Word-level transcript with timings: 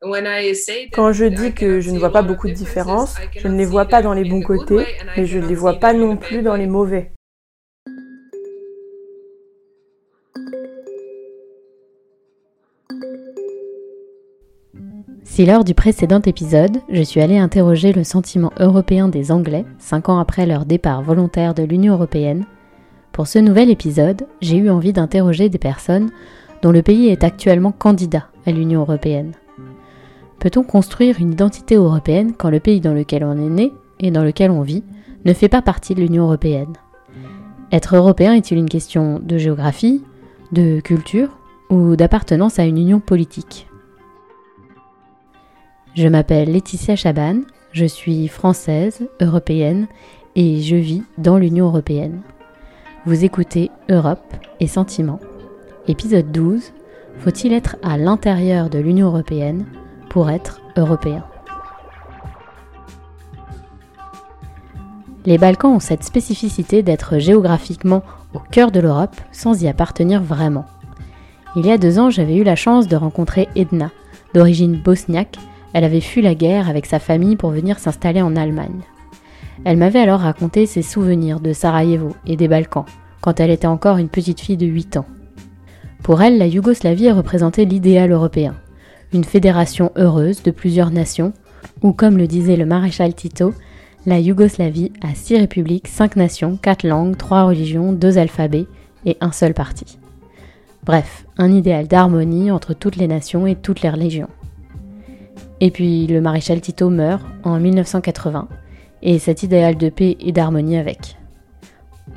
Quand 0.00 1.12
je 1.12 1.24
dis 1.24 1.52
que 1.52 1.80
je 1.80 1.90
ne 1.90 1.98
vois 1.98 2.12
pas 2.12 2.22
beaucoup 2.22 2.46
de 2.46 2.52
différences, 2.52 3.16
je 3.36 3.48
ne 3.48 3.56
les 3.56 3.64
vois 3.64 3.86
pas 3.86 4.00
dans 4.00 4.12
les 4.12 4.24
bons 4.24 4.42
côtés, 4.42 4.86
mais 5.16 5.26
je 5.26 5.38
ne 5.38 5.46
les 5.46 5.56
vois 5.56 5.74
pas 5.80 5.92
non 5.92 6.16
plus 6.16 6.42
dans 6.42 6.54
les 6.54 6.68
mauvais. 6.68 7.12
Si 15.24 15.44
lors 15.46 15.64
du 15.64 15.74
précédent 15.74 16.20
épisode, 16.22 16.78
je 16.88 17.02
suis 17.02 17.20
allée 17.20 17.38
interroger 17.38 17.92
le 17.92 18.02
sentiment 18.02 18.52
européen 18.58 19.08
des 19.08 19.30
Anglais, 19.30 19.64
cinq 19.78 20.08
ans 20.08 20.18
après 20.18 20.46
leur 20.46 20.64
départ 20.64 21.02
volontaire 21.02 21.54
de 21.54 21.62
l'Union 21.62 21.94
européenne, 21.94 22.44
pour 23.12 23.26
ce 23.26 23.38
nouvel 23.40 23.68
épisode, 23.68 24.26
j'ai 24.40 24.56
eu 24.56 24.70
envie 24.70 24.92
d'interroger 24.92 25.48
des 25.48 25.58
personnes 25.58 26.10
dont 26.62 26.70
le 26.70 26.82
pays 26.82 27.08
est 27.08 27.24
actuellement 27.24 27.72
candidat 27.72 28.28
à 28.46 28.52
l'Union 28.52 28.80
européenne. 28.80 29.32
Peut-on 30.38 30.62
construire 30.62 31.20
une 31.20 31.32
identité 31.32 31.74
européenne 31.74 32.32
quand 32.36 32.50
le 32.50 32.60
pays 32.60 32.80
dans 32.80 32.94
lequel 32.94 33.24
on 33.24 33.32
est 33.32 33.50
né 33.50 33.72
et 33.98 34.10
dans 34.10 34.22
lequel 34.22 34.50
on 34.50 34.62
vit 34.62 34.84
ne 35.24 35.32
fait 35.32 35.48
pas 35.48 35.62
partie 35.62 35.94
de 35.94 36.00
l'Union 36.00 36.24
européenne? 36.24 36.74
Être 37.72 37.96
européen 37.96 38.34
est-il 38.34 38.56
une 38.56 38.68
question 38.68 39.20
de 39.22 39.36
géographie, 39.36 40.04
de 40.52 40.80
culture 40.80 41.36
ou 41.70 41.96
d'appartenance 41.96 42.58
à 42.58 42.64
une 42.64 42.78
union 42.78 43.00
politique? 43.00 43.66
Je 45.94 46.06
m'appelle 46.06 46.52
Laetitia 46.52 46.94
Chaban, 46.94 47.40
je 47.72 47.84
suis 47.84 48.28
française, 48.28 49.08
européenne 49.20 49.88
et 50.36 50.60
je 50.60 50.76
vis 50.76 51.02
dans 51.18 51.36
l'Union 51.36 51.66
européenne. 51.66 52.22
Vous 53.06 53.24
écoutez 53.24 53.70
Europe 53.90 54.34
et 54.60 54.68
Sentiments. 54.68 55.20
Épisode 55.88 56.30
12. 56.30 56.72
Faut-il 57.18 57.52
être 57.52 57.76
à 57.82 57.98
l'intérieur 57.98 58.70
de 58.70 58.78
l'Union 58.78 59.08
européenne 59.08 59.66
pour 60.08 60.30
être 60.30 60.60
européen. 60.76 61.24
Les 65.26 65.36
Balkans 65.36 65.74
ont 65.74 65.80
cette 65.80 66.04
spécificité 66.04 66.82
d'être 66.82 67.18
géographiquement 67.18 68.02
au 68.32 68.38
cœur 68.38 68.70
de 68.70 68.80
l'Europe 68.80 69.16
sans 69.30 69.62
y 69.62 69.68
appartenir 69.68 70.22
vraiment. 70.22 70.64
Il 71.56 71.66
y 71.66 71.70
a 71.70 71.78
deux 71.78 71.98
ans, 71.98 72.08
j'avais 72.08 72.36
eu 72.36 72.44
la 72.44 72.56
chance 72.56 72.88
de 72.88 72.96
rencontrer 72.96 73.48
Edna, 73.56 73.90
d'origine 74.32 74.76
bosniaque. 74.76 75.36
Elle 75.72 75.84
avait 75.84 76.00
fui 76.00 76.22
la 76.22 76.34
guerre 76.34 76.68
avec 76.68 76.86
sa 76.86 76.98
famille 76.98 77.36
pour 77.36 77.50
venir 77.50 77.78
s'installer 77.78 78.22
en 78.22 78.36
Allemagne. 78.36 78.80
Elle 79.64 79.76
m'avait 79.76 80.00
alors 80.00 80.20
raconté 80.20 80.66
ses 80.66 80.82
souvenirs 80.82 81.40
de 81.40 81.52
Sarajevo 81.52 82.14
et 82.26 82.36
des 82.36 82.48
Balkans, 82.48 82.86
quand 83.20 83.40
elle 83.40 83.50
était 83.50 83.66
encore 83.66 83.96
une 83.96 84.08
petite 84.08 84.40
fille 84.40 84.56
de 84.56 84.66
8 84.66 84.98
ans. 84.98 85.06
Pour 86.02 86.22
elle, 86.22 86.38
la 86.38 86.46
Yougoslavie 86.46 87.10
représentait 87.10 87.64
l'idéal 87.64 88.12
européen, 88.12 88.54
une 89.12 89.24
fédération 89.24 89.92
heureuse 89.96 90.42
de 90.42 90.50
plusieurs 90.50 90.90
nations, 90.90 91.32
ou 91.82 91.92
comme 91.92 92.18
le 92.18 92.26
disait 92.26 92.56
le 92.56 92.66
maréchal 92.66 93.14
Tito, 93.14 93.54
la 94.06 94.20
Yougoslavie 94.20 94.92
a 95.02 95.14
six 95.14 95.36
républiques, 95.36 95.88
cinq 95.88 96.16
nations, 96.16 96.56
quatre 96.56 96.86
langues, 96.86 97.16
trois 97.16 97.44
religions, 97.44 97.92
deux 97.92 98.18
alphabets 98.18 98.66
et 99.04 99.16
un 99.20 99.32
seul 99.32 99.54
parti. 99.54 99.98
Bref, 100.84 101.26
un 101.36 101.52
idéal 101.52 101.86
d'harmonie 101.86 102.50
entre 102.50 102.74
toutes 102.74 102.96
les 102.96 103.08
nations 103.08 103.46
et 103.46 103.54
toutes 103.54 103.82
les 103.82 103.90
religions. 103.90 104.30
Et 105.60 105.70
puis 105.70 106.06
le 106.06 106.20
maréchal 106.20 106.60
Tito 106.60 106.88
meurt 106.88 107.26
en 107.42 107.58
1980, 107.58 108.48
et 109.02 109.18
cet 109.18 109.42
idéal 109.42 109.76
de 109.76 109.88
paix 109.88 110.16
et 110.20 110.32
d'harmonie 110.32 110.76
avec. 110.76 111.16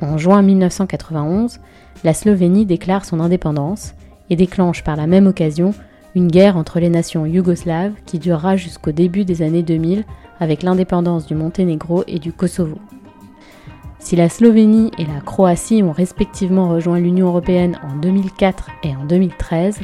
En 0.00 0.16
juin 0.18 0.42
1991, 0.42 1.60
la 2.04 2.14
Slovénie 2.14 2.66
déclare 2.66 3.04
son 3.04 3.20
indépendance 3.20 3.94
et 4.30 4.36
déclenche 4.36 4.82
par 4.82 4.96
la 4.96 5.06
même 5.06 5.26
occasion 5.26 5.74
une 6.14 6.28
guerre 6.28 6.56
entre 6.56 6.80
les 6.80 6.88
nations 6.88 7.26
yougoslaves 7.26 7.94
qui 8.06 8.18
durera 8.18 8.56
jusqu'au 8.56 8.92
début 8.92 9.24
des 9.24 9.42
années 9.42 9.62
2000 9.62 10.04
avec 10.40 10.62
l'indépendance 10.62 11.26
du 11.26 11.34
Monténégro 11.34 12.04
et 12.06 12.18
du 12.18 12.32
Kosovo. 12.32 12.78
Si 13.98 14.16
la 14.16 14.28
Slovénie 14.28 14.90
et 14.98 15.04
la 15.04 15.20
Croatie 15.20 15.82
ont 15.82 15.92
respectivement 15.92 16.68
rejoint 16.68 16.98
l'Union 16.98 17.28
européenne 17.28 17.78
en 17.82 17.96
2004 17.96 18.68
et 18.82 18.96
en 18.96 19.04
2013, 19.04 19.80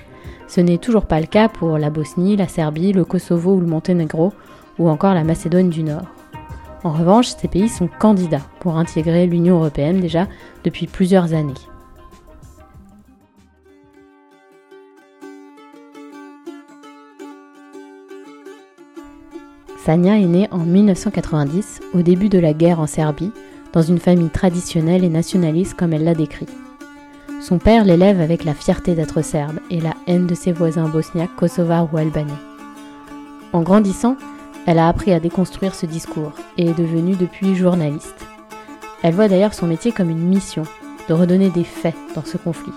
ce 0.48 0.60
n'est 0.60 0.78
toujours 0.78 1.06
pas 1.06 1.20
le 1.20 1.26
cas 1.26 1.48
pour 1.48 1.78
la 1.78 1.90
Bosnie, 1.90 2.36
la 2.36 2.48
Serbie, 2.48 2.92
le 2.92 3.04
Kosovo 3.04 3.54
ou 3.54 3.60
le 3.60 3.66
Monténégro, 3.66 4.32
ou 4.78 4.88
encore 4.88 5.14
la 5.14 5.24
Macédoine 5.24 5.70
du 5.70 5.82
Nord. 5.82 6.06
En 6.84 6.90
revanche, 6.90 7.28
ces 7.28 7.48
pays 7.48 7.68
sont 7.68 7.88
candidats 7.98 8.46
pour 8.60 8.76
intégrer 8.76 9.26
l'Union 9.26 9.56
européenne 9.56 10.00
déjà 10.00 10.26
depuis 10.64 10.86
plusieurs 10.86 11.34
années. 11.34 11.54
Sania 19.88 20.18
est 20.18 20.26
née 20.26 20.48
en 20.50 20.58
1990, 20.58 21.80
au 21.94 22.02
début 22.02 22.28
de 22.28 22.38
la 22.38 22.52
guerre 22.52 22.78
en 22.78 22.86
Serbie, 22.86 23.32
dans 23.72 23.80
une 23.80 23.98
famille 23.98 24.28
traditionnelle 24.28 25.02
et 25.02 25.08
nationaliste 25.08 25.78
comme 25.78 25.94
elle 25.94 26.04
l'a 26.04 26.12
décrit. 26.12 26.44
Son 27.40 27.56
père 27.56 27.86
l'élève 27.86 28.20
avec 28.20 28.44
la 28.44 28.52
fierté 28.52 28.94
d'être 28.94 29.22
serbe 29.22 29.60
et 29.70 29.80
la 29.80 29.94
haine 30.06 30.26
de 30.26 30.34
ses 30.34 30.52
voisins 30.52 30.90
bosniaques, 30.90 31.34
kosovars 31.36 31.88
ou 31.90 31.96
albanais. 31.96 32.34
En 33.54 33.62
grandissant, 33.62 34.18
elle 34.66 34.78
a 34.78 34.88
appris 34.88 35.10
à 35.14 35.20
déconstruire 35.20 35.74
ce 35.74 35.86
discours 35.86 36.32
et 36.58 36.66
est 36.66 36.78
devenue 36.78 37.16
depuis 37.16 37.56
journaliste. 37.56 38.26
Elle 39.02 39.14
voit 39.14 39.28
d'ailleurs 39.28 39.54
son 39.54 39.66
métier 39.66 39.90
comme 39.90 40.10
une 40.10 40.18
mission, 40.18 40.64
de 41.08 41.14
redonner 41.14 41.48
des 41.48 41.64
faits 41.64 41.96
dans 42.14 42.26
ce 42.26 42.36
conflit. 42.36 42.74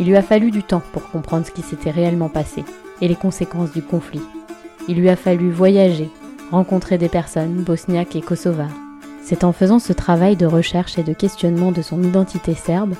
Il 0.00 0.06
lui 0.08 0.16
a 0.16 0.22
fallu 0.22 0.50
du 0.50 0.64
temps 0.64 0.82
pour 0.92 1.08
comprendre 1.10 1.46
ce 1.46 1.52
qui 1.52 1.62
s'était 1.62 1.92
réellement 1.92 2.28
passé 2.28 2.64
et 3.00 3.06
les 3.06 3.14
conséquences 3.14 3.70
du 3.70 3.82
conflit 3.82 4.22
il 4.88 4.98
lui 4.98 5.10
a 5.10 5.16
fallu 5.16 5.50
voyager, 5.50 6.08
rencontrer 6.50 6.98
des 6.98 7.08
personnes 7.08 7.62
bosniaques 7.62 8.16
et 8.16 8.22
kosovars. 8.22 8.74
C'est 9.22 9.44
en 9.44 9.52
faisant 9.52 9.78
ce 9.78 9.92
travail 9.92 10.36
de 10.36 10.46
recherche 10.46 10.98
et 10.98 11.02
de 11.02 11.12
questionnement 11.12 11.70
de 11.70 11.82
son 11.82 12.02
identité 12.02 12.54
serbe 12.54 12.94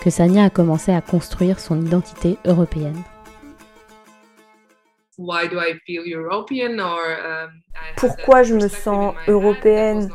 que 0.00 0.10
Sania 0.10 0.44
a 0.44 0.50
commencé 0.50 0.92
à 0.92 1.00
construire 1.00 1.58
son 1.58 1.80
identité 1.80 2.38
européenne. 2.44 3.02
Pourquoi 7.96 8.42
je 8.42 8.54
me 8.54 8.68
sens 8.68 9.14
européenne 9.26 10.08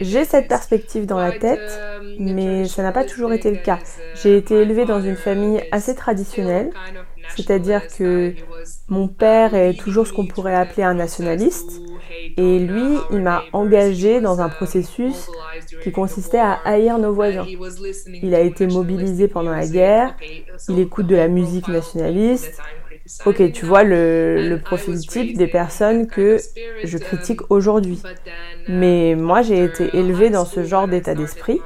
j'ai 0.00 0.24
cette 0.24 0.48
perspective 0.48 1.06
dans 1.06 1.18
la 1.18 1.32
tête, 1.32 1.80
mais 2.18 2.66
ça 2.66 2.82
n'a 2.82 2.92
pas 2.92 3.04
toujours 3.04 3.32
été 3.32 3.50
le 3.50 3.58
cas. 3.58 3.78
J'ai 4.14 4.36
été 4.36 4.54
élevée 4.62 4.84
dans 4.84 5.00
une 5.00 5.16
famille 5.16 5.62
assez 5.70 5.94
traditionnelle 5.94 6.70
c'est-à-dire 7.36 7.86
que 7.88 8.34
mon 8.88 9.06
père 9.06 9.54
est 9.54 9.74
toujours 9.74 10.06
ce 10.06 10.12
qu'on 10.12 10.26
pourrait 10.26 10.54
appeler 10.54 10.82
un 10.82 10.94
nationaliste. 10.94 11.82
Et 12.36 12.58
lui, 12.58 12.96
il 13.10 13.20
m'a 13.20 13.42
engagé 13.52 14.20
dans 14.20 14.40
un 14.40 14.48
processus 14.48 15.28
qui 15.82 15.92
consistait 15.92 16.38
à 16.38 16.58
haïr 16.64 16.98
nos 16.98 17.12
voisins. 17.12 17.46
Il 18.22 18.34
a 18.34 18.40
été 18.40 18.66
mobilisé 18.66 19.28
pendant 19.28 19.50
la 19.50 19.66
guerre. 19.66 20.16
Il 20.68 20.78
écoute 20.78 21.06
de 21.06 21.16
la 21.16 21.28
musique 21.28 21.68
nationaliste. 21.68 22.60
Ok, 23.24 23.52
tu 23.52 23.64
vois 23.64 23.84
le, 23.84 24.58
profil 24.64 24.98
type 24.98 25.36
des 25.36 25.46
personnes 25.46 26.06
que 26.06 26.38
je 26.84 26.98
critique 26.98 27.40
aujourd'hui. 27.50 28.00
Mais 28.68 29.14
moi, 29.14 29.42
j'ai 29.42 29.64
été 29.64 29.96
élevée 29.96 30.30
dans 30.30 30.44
ce 30.44 30.62
genre 30.64 30.88
d'état 30.88 31.14
d'esprit. 31.14 31.60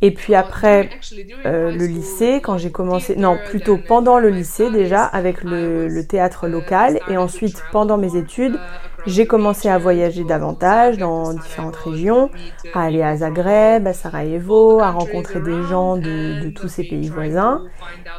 Et 0.00 0.12
puis 0.12 0.34
après 0.36 0.88
euh, 1.44 1.72
le 1.72 1.86
lycée, 1.86 2.40
quand 2.40 2.56
j'ai 2.56 2.70
commencé, 2.70 3.16
non 3.16 3.36
plutôt 3.48 3.78
pendant 3.78 4.20
le 4.20 4.28
lycée 4.28 4.70
déjà 4.70 5.04
avec 5.04 5.42
le, 5.42 5.88
le, 5.88 6.06
théâtre 6.06 6.46
local 6.46 7.00
et 7.10 7.16
ensuite 7.16 7.60
pendant 7.72 7.98
mes 7.98 8.14
études, 8.14 8.60
j'ai 9.06 9.26
commencé 9.26 9.68
à 9.68 9.76
voyager 9.76 10.22
davantage 10.22 10.98
dans 10.98 11.32
différentes 11.32 11.74
régions, 11.76 12.30
à 12.74 12.82
aller 12.84 13.02
à 13.02 13.16
Zagreb, 13.16 13.88
à 13.88 13.92
Sarajevo, 13.92 14.78
à 14.80 14.92
rencontrer 14.92 15.40
des 15.40 15.62
gens 15.64 15.96
de, 15.96 16.44
de 16.44 16.50
tous 16.50 16.68
ces 16.68 16.84
pays 16.84 17.08
voisins. 17.08 17.64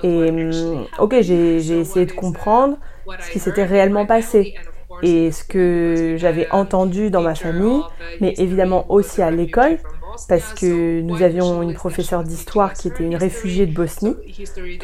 Et 0.04 0.30
hum, 0.30 0.86
ok, 1.00 1.16
j'ai 1.22 1.80
essayé 1.80 2.06
de 2.06 2.12
comprendre 2.12 2.78
ce 3.22 3.32
qui 3.32 3.40
s'était 3.40 3.66
réellement 3.66 4.06
passé 4.06 4.54
et 5.02 5.32
ce 5.32 5.46
que 5.46 6.16
j'avais 6.18 6.50
entendu 6.52 7.10
dans 7.10 7.22
ma 7.22 7.36
famille, 7.36 7.82
mais 8.20 8.34
évidemment 8.38 8.86
aussi 8.90 9.22
à 9.22 9.32
l'école 9.32 9.78
parce 10.28 10.54
que 10.54 11.02
nous 11.02 11.22
avions 11.22 11.62
une 11.62 11.74
professeure 11.74 12.24
d'histoire 12.24 12.74
qui 12.74 12.88
était 12.88 13.04
une 13.04 13.16
réfugiée 13.16 13.66
de 13.66 13.74
Bosnie, 13.74 14.16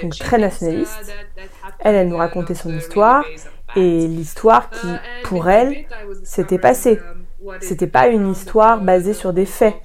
donc 0.02 0.18
très 0.18 0.38
nationaliste. 0.38 1.14
Elle, 1.80 1.96
elle 1.96 2.10
nous 2.10 2.18
racontait 2.18 2.56
son 2.56 2.76
histoire 2.76 3.24
et 3.76 4.08
l'histoire 4.08 4.70
qui, 4.70 4.88
pour 5.24 5.50
elle, 5.50 5.86
s'était 6.24 6.60
passée. 6.60 7.00
C'était 7.60 7.88
pas 7.88 8.08
une 8.08 8.32
histoire 8.32 8.82
basée 8.82 9.14
sur 9.14 9.32
des 9.34 9.46
faits. 9.46 9.76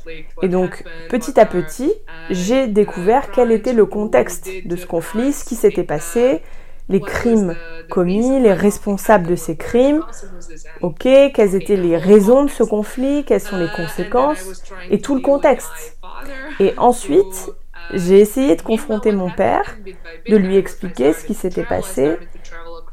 Et 0.43 0.49
donc, 0.49 0.85
petit 1.08 1.38
à 1.38 1.44
petit, 1.44 1.93
j'ai 2.31 2.67
découvert 2.67 3.31
quel 3.31 3.53
était 3.53 3.75
le 3.75 3.85
contexte 3.85 4.49
de 4.64 4.76
ce 4.76 4.87
conflit, 4.87 5.32
ce 5.32 5.44
qui 5.44 5.56
s'était 5.56 5.85
passé, 5.85 6.43
les 6.91 7.01
crimes 7.01 7.57
commis, 7.89 8.41
les 8.41 8.53
responsables 8.53 9.27
de 9.27 9.37
ces 9.37 9.57
crimes, 9.57 10.03
ok, 10.83 11.09
quelles 11.35 11.55
étaient 11.55 11.77
les 11.77 11.97
raisons 11.97 12.45
de 12.45 12.51
ce 12.51 12.63
conflit, 12.63 13.25
quelles 13.25 13.41
sont 13.41 13.57
les 13.57 13.71
conséquences, 13.71 14.63
et 14.91 15.01
tout 15.01 15.15
le 15.15 15.21
contexte. 15.21 15.99
Et 16.59 16.75
ensuite, 16.77 17.51
j'ai 17.93 18.21
essayé 18.21 18.57
de 18.57 18.63
confronter 18.63 19.13
mon 19.13 19.31
père, 19.31 19.77
de 20.29 20.37
lui 20.37 20.57
expliquer 20.57 21.13
ce 21.13 21.25
qui 21.25 21.35
s'était 21.35 21.65
passé, 21.65 22.17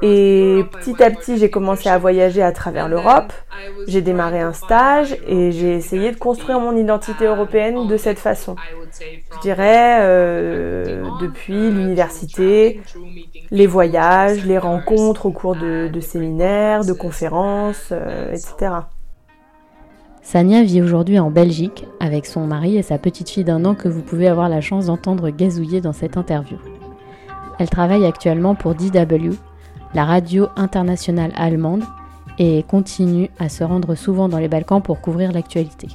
Et 0.00 0.64
petit 0.70 1.02
à 1.02 1.10
petit, 1.10 1.38
j'ai 1.38 1.50
commencé 1.50 1.88
à 1.88 1.98
voyager 1.98 2.40
à 2.40 2.52
travers 2.52 2.88
l'Europe. 2.88 3.32
J'ai 3.88 4.00
démarré 4.00 4.40
un 4.40 4.52
stage 4.52 5.16
et 5.26 5.50
j'ai 5.50 5.74
essayé 5.74 6.12
de 6.12 6.16
construire 6.16 6.60
mon 6.60 6.76
identité 6.76 7.24
européenne 7.24 7.88
de 7.88 7.96
cette 7.96 8.20
façon. 8.20 8.54
Je 9.00 9.40
dirais 9.40 9.98
euh, 10.02 11.04
depuis 11.20 11.70
l'université, 11.70 12.80
les 13.50 13.66
voyages, 13.66 14.44
les 14.44 14.58
rencontres 14.58 15.26
au 15.26 15.32
cours 15.32 15.56
de, 15.56 16.00
séminaires, 16.00 16.84
de 16.84 16.92
conférences, 16.92 17.88
euh, 17.90 18.32
etc. 18.32 18.72
Sania 20.22 20.62
vit 20.62 20.82
aujourd'hui 20.82 21.18
en 21.18 21.30
Belgique 21.30 21.86
avec 21.98 22.26
son 22.26 22.46
mari 22.46 22.76
et 22.76 22.82
sa 22.82 22.98
petite 22.98 23.30
fille 23.30 23.44
d'un 23.44 23.64
an 23.64 23.74
que 23.74 23.88
vous 23.88 24.02
pouvez 24.02 24.28
avoir 24.28 24.48
la 24.48 24.60
chance 24.60 24.86
d'entendre 24.86 25.30
gazouiller 25.30 25.80
dans 25.80 25.94
cette 25.94 26.16
interview. 26.16 26.58
Elle 27.58 27.70
travaille 27.70 28.04
actuellement 28.04 28.54
pour 28.54 28.74
DW, 28.74 29.32
la 29.94 30.04
radio 30.04 30.48
internationale 30.56 31.32
allemande, 31.36 31.84
et 32.38 32.62
continue 32.62 33.30
à 33.38 33.48
se 33.48 33.64
rendre 33.64 33.94
souvent 33.94 34.28
dans 34.28 34.38
les 34.38 34.48
Balkans 34.48 34.82
pour 34.82 35.00
couvrir 35.00 35.32
l'actualité. 35.32 35.88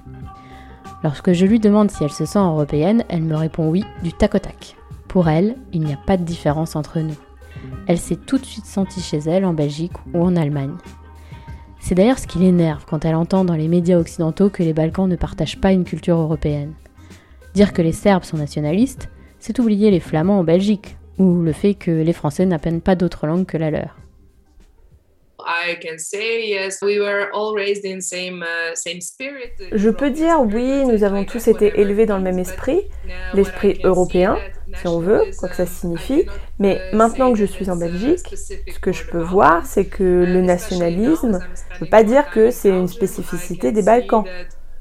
Lorsque 1.03 1.33
je 1.33 1.45
lui 1.45 1.59
demande 1.59 1.91
si 1.91 2.03
elle 2.03 2.11
se 2.11 2.25
sent 2.25 2.39
européenne, 2.39 3.03
elle 3.09 3.23
me 3.23 3.35
répond 3.35 3.69
oui 3.69 3.83
du 4.03 4.13
tac 4.13 4.35
au 4.35 4.39
tac. 4.39 4.75
Pour 5.07 5.29
elle, 5.29 5.55
il 5.71 5.81
n'y 5.81 5.93
a 5.93 5.99
pas 6.05 6.17
de 6.17 6.23
différence 6.23 6.75
entre 6.75 6.99
nous. 6.99 7.15
Elle 7.87 7.99
s'est 7.99 8.15
tout 8.17 8.37
de 8.37 8.45
suite 8.45 8.65
sentie 8.65 9.01
chez 9.01 9.19
elle 9.19 9.45
en 9.45 9.53
Belgique 9.53 9.93
ou 10.13 10.23
en 10.23 10.35
Allemagne. 10.35 10.75
C'est 11.79 11.95
d'ailleurs 11.95 12.19
ce 12.19 12.27
qui 12.27 12.39
l'énerve 12.39 12.85
quand 12.85 13.03
elle 13.03 13.15
entend 13.15 13.43
dans 13.43 13.55
les 13.55 13.67
médias 13.67 13.99
occidentaux 13.99 14.49
que 14.49 14.63
les 14.63 14.73
Balkans 14.73 15.07
ne 15.07 15.17
partagent 15.17 15.59
pas 15.59 15.73
une 15.73 15.83
culture 15.83 16.17
européenne. 16.17 16.73
Dire 17.53 17.73
que 17.73 17.81
les 17.81 17.91
Serbes 17.91 18.23
sont 18.23 18.37
nationalistes, 18.37 19.09
c'est 19.39 19.59
oublier 19.59 19.91
les 19.91 19.99
Flamands 19.99 20.39
en 20.39 20.43
Belgique, 20.43 20.97
ou 21.17 21.41
le 21.41 21.53
fait 21.53 21.73
que 21.73 21.91
les 21.91 22.13
Français 22.13 22.45
n'apprennent 22.45 22.81
pas 22.81 22.95
d'autre 22.95 23.27
langue 23.27 23.45
que 23.45 23.57
la 23.57 23.71
leur. 23.71 23.97
Je 29.73 29.89
peux 29.89 30.09
dire 30.09 30.41
oui, 30.41 30.85
nous 30.85 31.03
avons 31.03 31.25
tous 31.25 31.47
été 31.47 31.79
élevés 31.81 32.05
dans 32.05 32.17
le 32.17 32.23
même 32.23 32.39
esprit, 32.39 32.81
l'esprit 33.33 33.79
européen, 33.83 34.37
si 34.75 34.87
on 34.87 34.99
veut, 34.99 35.21
quoi 35.37 35.49
que 35.49 35.55
ça 35.55 35.65
signifie. 35.65 36.25
Mais 36.59 36.79
maintenant 36.93 37.31
que 37.33 37.37
je 37.37 37.45
suis 37.45 37.69
en 37.69 37.75
Belgique, 37.75 38.35
ce 38.35 38.79
que 38.79 38.91
je 38.91 39.05
peux 39.05 39.21
voir, 39.21 39.65
c'est 39.65 39.85
que 39.85 40.03
le 40.03 40.41
nationalisme 40.41 41.39
ne 41.39 41.79
veut 41.79 41.89
pas 41.89 42.03
dire 42.03 42.29
que 42.29 42.49
c'est 42.51 42.69
une 42.69 42.87
spécificité 42.87 43.71
des 43.71 43.83
Balkans. 43.83 44.23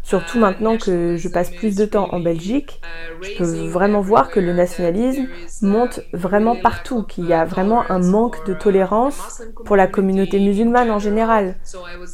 Surtout 0.02 0.38
maintenant 0.38 0.76
que 0.76 1.16
je 1.16 1.28
passe 1.28 1.50
plus 1.50 1.76
de 1.76 1.84
temps 1.84 2.08
en 2.12 2.20
Belgique, 2.20 2.80
je 3.22 3.38
peux 3.38 3.68
vraiment 3.68 4.00
voir 4.00 4.30
que 4.30 4.40
le 4.40 4.52
nationalisme 4.52 5.28
monte 5.62 6.00
vraiment 6.12 6.56
partout, 6.56 7.04
qu'il 7.04 7.26
y 7.26 7.32
a 7.32 7.44
vraiment 7.44 7.88
un 7.90 8.00
manque 8.00 8.44
de 8.46 8.52
tolérance 8.52 9.42
pour 9.64 9.76
la 9.76 9.86
communauté 9.86 10.40
musulmane 10.40 10.90
en 10.90 10.98
général. 10.98 11.56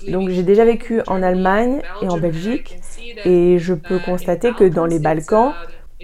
Donc 0.08 0.28
j'ai 0.28 0.42
déjà 0.42 0.64
vécu 0.64 1.00
en 1.06 1.22
Allemagne 1.22 1.80
et 2.02 2.08
en 2.08 2.18
Belgique 2.18 2.78
et 3.24 3.58
je 3.58 3.74
peux 3.74 3.98
constater 3.98 4.52
que 4.52 4.64
dans 4.64 4.86
les 4.86 4.98
Balkans, 4.98 5.54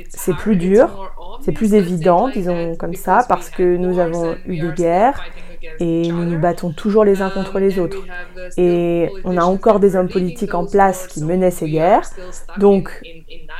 c'est 0.08 0.34
plus 0.34 0.56
dur, 0.56 1.12
c'est 1.42 1.52
plus 1.52 1.74
évident, 1.74 2.28
disons 2.28 2.74
comme 2.76 2.94
ça, 2.94 3.24
parce 3.28 3.50
que 3.50 3.76
nous 3.76 3.98
avons 3.98 4.36
eu 4.46 4.58
des 4.58 4.72
guerres, 4.72 5.22
et 5.80 6.08
nous 6.08 6.24
nous 6.24 6.38
battons 6.38 6.72
toujours 6.72 7.04
les 7.04 7.22
uns 7.22 7.30
contre 7.30 7.58
les 7.58 7.78
autres. 7.78 7.98
Et 8.56 9.08
on 9.24 9.36
a 9.36 9.42
encore 9.42 9.80
des 9.80 9.96
hommes 9.96 10.08
politiques 10.08 10.54
en 10.54 10.66
place 10.66 11.06
qui 11.06 11.22
menaient 11.22 11.50
ces 11.50 11.68
guerres. 11.68 12.08
Donc, 12.58 13.02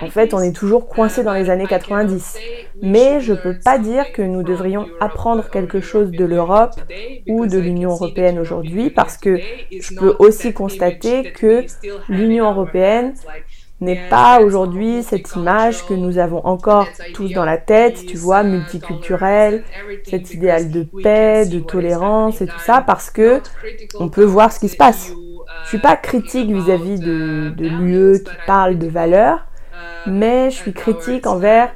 en 0.01 0.09
fait, 0.09 0.35
on 0.35 0.41
est 0.41 0.55
toujours 0.55 0.87
coincé 0.89 1.23
dans 1.23 1.33
les 1.33 1.51
années 1.51 1.67
90. 1.67 2.39
Mais 2.83 3.21
je 3.21 3.33
ne 3.33 3.39
peux 3.39 3.59
pas 3.59 3.79
dire 3.79 4.13
que 4.13 4.23
nous 4.23 4.43
devrions 4.43 4.87
apprendre 5.01 5.49
quelque 5.51 5.81
chose 5.81 6.11
de 6.11 6.25
l'Europe 6.25 6.75
ou 7.29 7.47
de 7.47 7.59
l'Union 7.59 7.91
européenne 7.91 8.39
aujourd'hui 8.39 8.91
parce 8.91 9.17
que 9.17 9.39
je 9.71 9.95
peux 9.95 10.15
aussi 10.19 10.53
constater 10.53 11.33
que 11.33 11.65
l'Union 12.09 12.51
européenne 12.51 13.15
n'est 13.81 14.09
pas 14.09 14.41
aujourd'hui 14.41 15.03
cette 15.03 15.35
image 15.35 15.85
que 15.87 15.95
nous 15.95 16.19
avons 16.19 16.45
encore 16.47 16.87
tous 17.13 17.33
dans 17.33 17.45
la 17.45 17.59
tête, 17.59 18.07
tu 18.07 18.17
vois, 18.17 18.43
multiculturelle, 18.43 19.65
cet 20.09 20.33
idéal 20.33 20.71
de 20.71 20.87
paix, 21.03 21.47
de 21.47 21.59
tolérance 21.59 22.41
et 22.41 22.47
tout 22.47 22.61
ça, 22.61 22.83
parce 22.87 23.11
que 23.11 23.41
on 23.99 24.09
peut 24.09 24.25
voir 24.25 24.53
ce 24.53 24.61
qui 24.61 24.69
se 24.69 24.77
passe. 24.77 25.13
Je 25.65 25.69
suis 25.69 25.79
pas 25.79 25.97
critique 25.97 26.51
vis-à-vis 26.51 26.99
de, 26.99 27.53
de 27.57 27.67
l'UE 27.67 28.23
qui 28.23 28.33
parle 28.47 28.79
de 28.79 28.87
valeurs, 28.87 29.47
mais 30.07 30.51
je 30.51 30.57
suis 30.57 30.73
critique 30.73 31.27
envers 31.27 31.71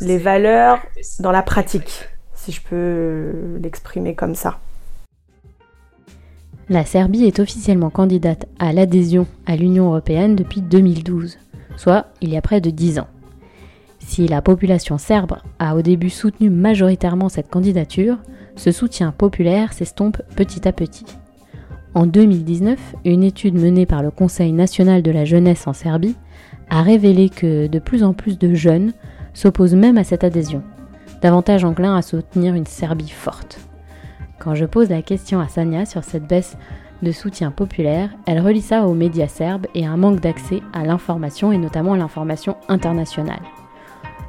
les 0.00 0.18
valeurs 0.18 0.78
dans 1.20 1.32
la 1.32 1.42
pratique, 1.42 2.08
si 2.34 2.52
je 2.52 2.60
peux 2.62 3.58
l'exprimer 3.62 4.14
comme 4.14 4.34
ça. 4.34 4.58
La 6.70 6.84
Serbie 6.84 7.24
est 7.24 7.40
officiellement 7.40 7.88
candidate 7.88 8.46
à 8.58 8.74
l'adhésion 8.74 9.26
à 9.46 9.56
l'Union 9.56 9.86
européenne 9.86 10.36
depuis 10.36 10.60
2012, 10.60 11.38
soit 11.76 12.08
il 12.20 12.28
y 12.28 12.36
a 12.36 12.42
près 12.42 12.60
de 12.60 12.68
10 12.68 12.98
ans. 12.98 13.06
Si 14.00 14.28
la 14.28 14.42
population 14.42 14.98
serbe 14.98 15.38
a 15.58 15.74
au 15.74 15.80
début 15.80 16.10
soutenu 16.10 16.50
majoritairement 16.50 17.30
cette 17.30 17.48
candidature, 17.48 18.18
ce 18.54 18.70
soutien 18.70 19.12
populaire 19.12 19.72
s'estompe 19.72 20.20
petit 20.36 20.68
à 20.68 20.72
petit. 20.72 21.06
En 21.94 22.04
2019, 22.04 22.78
une 23.06 23.22
étude 23.22 23.54
menée 23.54 23.86
par 23.86 24.02
le 24.02 24.10
Conseil 24.10 24.52
national 24.52 25.02
de 25.02 25.10
la 25.10 25.24
jeunesse 25.24 25.66
en 25.66 25.72
Serbie 25.72 26.16
a 26.68 26.82
révélé 26.82 27.30
que 27.30 27.66
de 27.66 27.78
plus 27.78 28.04
en 28.04 28.12
plus 28.12 28.38
de 28.38 28.54
jeunes 28.54 28.92
s'opposent 29.32 29.74
même 29.74 29.96
à 29.96 30.04
cette 30.04 30.22
adhésion, 30.22 30.62
davantage 31.22 31.64
enclins 31.64 31.96
à 31.96 32.02
soutenir 32.02 32.54
une 32.54 32.66
Serbie 32.66 33.08
forte. 33.08 33.67
Quand 34.38 34.54
je 34.54 34.64
pose 34.64 34.88
la 34.88 35.02
question 35.02 35.40
à 35.40 35.48
Sania 35.48 35.84
sur 35.84 36.04
cette 36.04 36.26
baisse 36.26 36.56
de 37.02 37.12
soutien 37.12 37.50
populaire, 37.50 38.10
elle 38.26 38.40
relie 38.40 38.60
ça 38.60 38.86
aux 38.86 38.94
médias 38.94 39.28
serbes 39.28 39.66
et 39.74 39.84
à 39.84 39.90
un 39.90 39.96
manque 39.96 40.20
d'accès 40.20 40.62
à 40.72 40.84
l'information 40.84 41.52
et 41.52 41.58
notamment 41.58 41.94
à 41.94 41.96
l'information 41.96 42.56
internationale. 42.68 43.42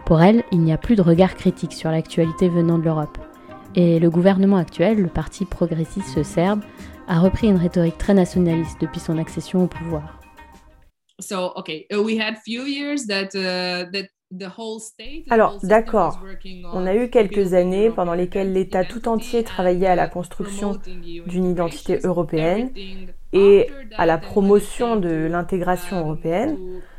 Pour 0.06 0.22
elle, 0.22 0.44
il 0.52 0.62
n'y 0.62 0.74
a 0.74 0.78
plus 0.78 0.96
de 0.96 1.04
regard 1.04 1.36
critique 1.36 1.74
sur 1.74 1.92
l'actualité 1.92 2.50
venant 2.50 2.80
de 2.80 2.84
l'Europe. 2.84 3.20
Et 3.76 4.00
le 4.00 4.10
gouvernement 4.10 4.58
actuel, 4.58 5.00
le 5.00 5.08
parti 5.08 5.46
progressiste 5.46 6.24
serbe, 6.24 6.62
a 7.08 7.20
repris 7.20 7.48
une 7.48 7.58
rhétorique 7.58 7.98
très 8.00 8.16
nationaliste 8.16 8.82
depuis 8.82 9.00
son 9.00 9.20
accession 9.20 9.64
au 9.64 9.68
pouvoir. 9.68 10.20
So, 11.20 11.52
okay, 11.58 11.86
uh, 11.92 12.02
we 12.02 12.18
had 12.18 12.38
few 12.44 12.64
years 12.66 13.06
that, 13.08 13.36
uh, 13.36 13.92
that 13.92 14.08
alors, 15.30 15.58
d'accord, 15.64 16.20
on 16.74 16.86
a 16.86 16.94
eu 16.94 17.10
quelques 17.10 17.56
années 17.56 17.90
pendant 17.90 18.14
lesquelles 18.14 18.54
l'État 18.54 18.86
tout 18.86 19.08
entier 19.08 19.44
travaillait 19.44 19.88
à 19.88 19.96
la 19.96 20.08
construction 20.08 20.78
d'une 21.26 21.46
identité 21.46 22.00
européenne 22.04 22.70
et 23.34 23.68
à 23.98 24.06
la 24.06 24.20
promotion 24.20 24.98
de 24.98 25.10
l'intégration 25.10 25.98
um, 25.98 26.04
européenne. 26.04 26.58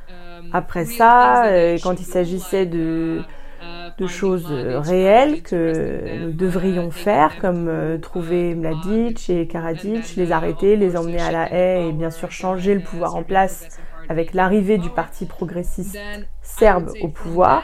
Um, 0.09 0.51
Après 0.53 0.85
ça, 0.85 1.47
euh, 1.47 1.79
quand 1.81 2.01
il 2.01 2.05
s'agissait 2.05 2.67
de, 2.67 3.21
uh, 3.63 3.65
de 3.97 4.07
choses 4.09 4.51
réelles 4.51 5.43
que 5.43 6.25
nous 6.25 6.33
devrions 6.33 6.89
uh, 6.89 6.93
faire, 6.93 7.39
comme 7.41 7.69
euh, 7.69 7.99
trouver 7.99 8.57
Mladic 8.57 9.31
et 9.31 9.47
Karadzic, 9.47 10.17
les 10.17 10.33
arrêter, 10.33 10.77
les 10.77 10.97
emmener 10.97 11.21
à 11.21 11.31
la 11.31 11.53
haie 11.53 11.89
et 11.89 11.93
bien 11.93 12.11
sûr 12.11 12.33
changer 12.33 12.75
le 12.75 12.81
pouvoir 12.81 13.15
en 13.15 13.23
place 13.23 13.81
avec 14.11 14.35
l'arrivée 14.35 14.76
du 14.76 14.90
Parti 14.90 15.25
progressiste 15.25 15.97
serbe 16.43 16.90
au 17.00 17.07
pouvoir, 17.07 17.62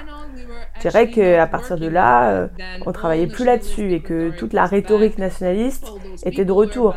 je 0.76 0.82
dirais 0.82 1.10
qu'à 1.10 1.46
partir 1.48 1.76
de 1.76 1.88
là, 1.88 2.30
euh, 2.30 2.46
on 2.86 2.92
travaillait 2.92 3.26
plus 3.26 3.44
là-dessus 3.44 3.92
et 3.92 4.00
que 4.00 4.30
toute 4.30 4.52
la 4.52 4.64
rhétorique 4.64 5.18
nationaliste 5.18 5.90
était 6.24 6.44
de 6.44 6.52
retour. 6.52 6.94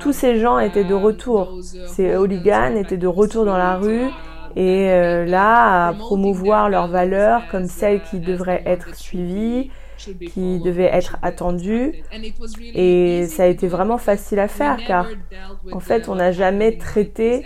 Tous 0.00 0.12
ces 0.12 0.40
gens 0.40 0.58
étaient 0.58 0.82
de 0.82 0.94
retour. 0.94 1.60
Ces 1.62 2.16
hooligans 2.16 2.74
étaient 2.74 2.96
de 2.96 3.06
retour 3.06 3.44
dans 3.44 3.56
la 3.56 3.76
rue 3.76 4.08
et 4.56 4.90
euh, 4.90 5.24
là 5.24 5.88
à 5.88 5.92
promouvoir 5.92 6.68
leurs 6.68 6.88
valeurs 6.88 7.42
comme 7.52 7.66
celles 7.66 8.02
qui 8.02 8.18
devraient 8.18 8.64
être 8.66 8.96
suivies, 8.96 9.70
qui 10.32 10.60
devait 10.60 10.90
être 10.92 11.16
attendu. 11.22 11.92
et 12.74 13.26
ça 13.26 13.44
a 13.44 13.46
été 13.46 13.66
vraiment 13.68 13.98
facile 13.98 14.38
à 14.38 14.48
faire 14.48 14.78
car 14.86 15.06
en 15.72 15.80
fait 15.80 16.08
on 16.08 16.14
n'a 16.14 16.32
jamais 16.32 16.76
traité 16.76 17.44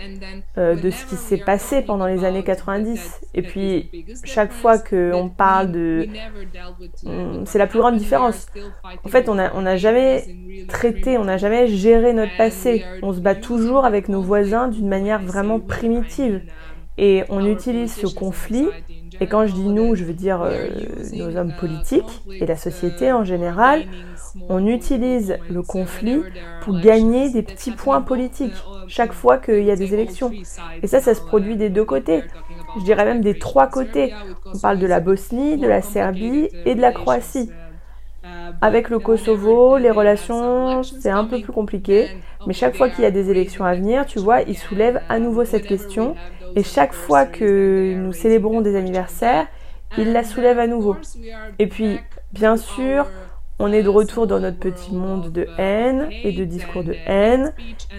euh, 0.57 0.75
de 0.75 0.89
ce 0.89 1.05
qui 1.05 1.15
s'est 1.15 1.37
passé 1.37 1.81
pendant 1.81 2.05
les 2.05 2.23
années 2.23 2.43
90 2.43 3.21
et 3.33 3.41
puis 3.41 4.05
chaque 4.23 4.51
fois 4.51 4.77
qu'on 4.77 5.29
parle 5.29 5.71
de 5.71 6.07
c'est 7.45 7.59
la 7.59 7.67
plus 7.67 7.79
grande 7.79 7.97
différence. 7.97 8.47
en 9.03 9.09
fait 9.09 9.29
on 9.29 9.35
n'a 9.35 9.51
on 9.55 9.65
a 9.65 9.75
jamais 9.75 10.23
traité 10.67 11.17
on 11.17 11.25
n'a 11.25 11.37
jamais 11.37 11.67
géré 11.67 12.13
notre 12.13 12.35
passé. 12.37 12.83
on 13.01 13.13
se 13.13 13.19
bat 13.19 13.35
toujours 13.35 13.85
avec 13.85 14.09
nos 14.09 14.21
voisins 14.21 14.67
d'une 14.67 14.87
manière 14.87 15.21
vraiment 15.21 15.59
primitive. 15.59 16.41
et 16.97 17.23
on 17.29 17.45
utilise 17.45 17.93
ce 17.93 18.07
conflit 18.07 18.67
et 19.19 19.27
quand 19.27 19.45
je 19.47 19.53
dis 19.53 19.67
nous, 19.67 19.95
je 19.95 20.03
veux 20.03 20.13
dire 20.13 20.41
euh, 20.41 20.67
nos 21.13 21.35
hommes 21.37 21.53
politiques 21.59 22.23
et 22.31 22.45
la 22.45 22.55
société 22.55 23.11
en 23.11 23.23
général, 23.23 23.83
on 24.49 24.65
utilise 24.65 25.37
le 25.49 25.61
conflit 25.61 26.21
pour 26.61 26.79
gagner 26.79 27.29
des 27.29 27.43
petits 27.43 27.71
points 27.71 28.01
politiques 28.01 28.53
chaque 28.87 29.13
fois 29.13 29.37
qu'il 29.37 29.63
y 29.63 29.71
a 29.71 29.75
des 29.75 29.93
élections. 29.93 30.31
Et 30.81 30.87
ça, 30.87 30.99
ça 30.99 31.13
se 31.13 31.21
produit 31.21 31.55
des 31.55 31.69
deux 31.69 31.85
côtés. 31.85 32.23
Je 32.79 32.83
dirais 32.83 33.05
même 33.05 33.21
des 33.21 33.37
trois 33.37 33.67
côtés. 33.67 34.13
On 34.45 34.57
parle 34.57 34.79
de 34.79 34.87
la 34.87 34.99
Bosnie, 34.99 35.57
de 35.57 35.67
la 35.67 35.81
Serbie 35.81 36.49
et 36.65 36.75
de 36.75 36.81
la 36.81 36.91
Croatie. 36.91 37.51
Avec 38.61 38.89
le 38.89 38.99
Kosovo, 38.99 39.77
les 39.77 39.91
relations, 39.91 40.83
c'est 40.83 41.09
un 41.09 41.25
peu 41.25 41.41
plus 41.41 41.53
compliqué. 41.53 42.07
Mais 42.47 42.53
chaque 42.53 42.75
fois 42.75 42.89
qu'il 42.89 43.03
y 43.03 43.07
a 43.07 43.11
des 43.11 43.29
élections 43.29 43.65
à 43.65 43.75
venir, 43.75 44.05
tu 44.05 44.19
vois, 44.19 44.41
ils 44.41 44.57
soulèvent 44.57 45.01
à 45.09 45.19
nouveau 45.19 45.45
cette 45.45 45.65
question. 45.65 46.15
Et 46.55 46.63
chaque 46.63 46.93
fois 46.93 47.25
que 47.25 47.93
nous 47.95 48.13
célébrons 48.13 48.61
des 48.61 48.75
anniversaires, 48.75 49.47
ils 49.97 50.11
la 50.11 50.23
soulèvent 50.23 50.59
à 50.59 50.67
nouveau. 50.67 50.95
Et 51.59 51.67
puis, 51.67 51.99
bien 52.31 52.57
sûr, 52.57 53.07
on 53.59 53.71
est 53.71 53.83
de 53.83 53.89
retour 53.89 54.27
dans 54.27 54.39
notre 54.39 54.59
petit 54.59 54.93
monde 54.93 55.31
de 55.31 55.47
haine 55.57 56.09
et 56.23 56.31
de 56.31 56.43
discours 56.43 56.83
de 56.83 56.95
haine. 57.05 57.53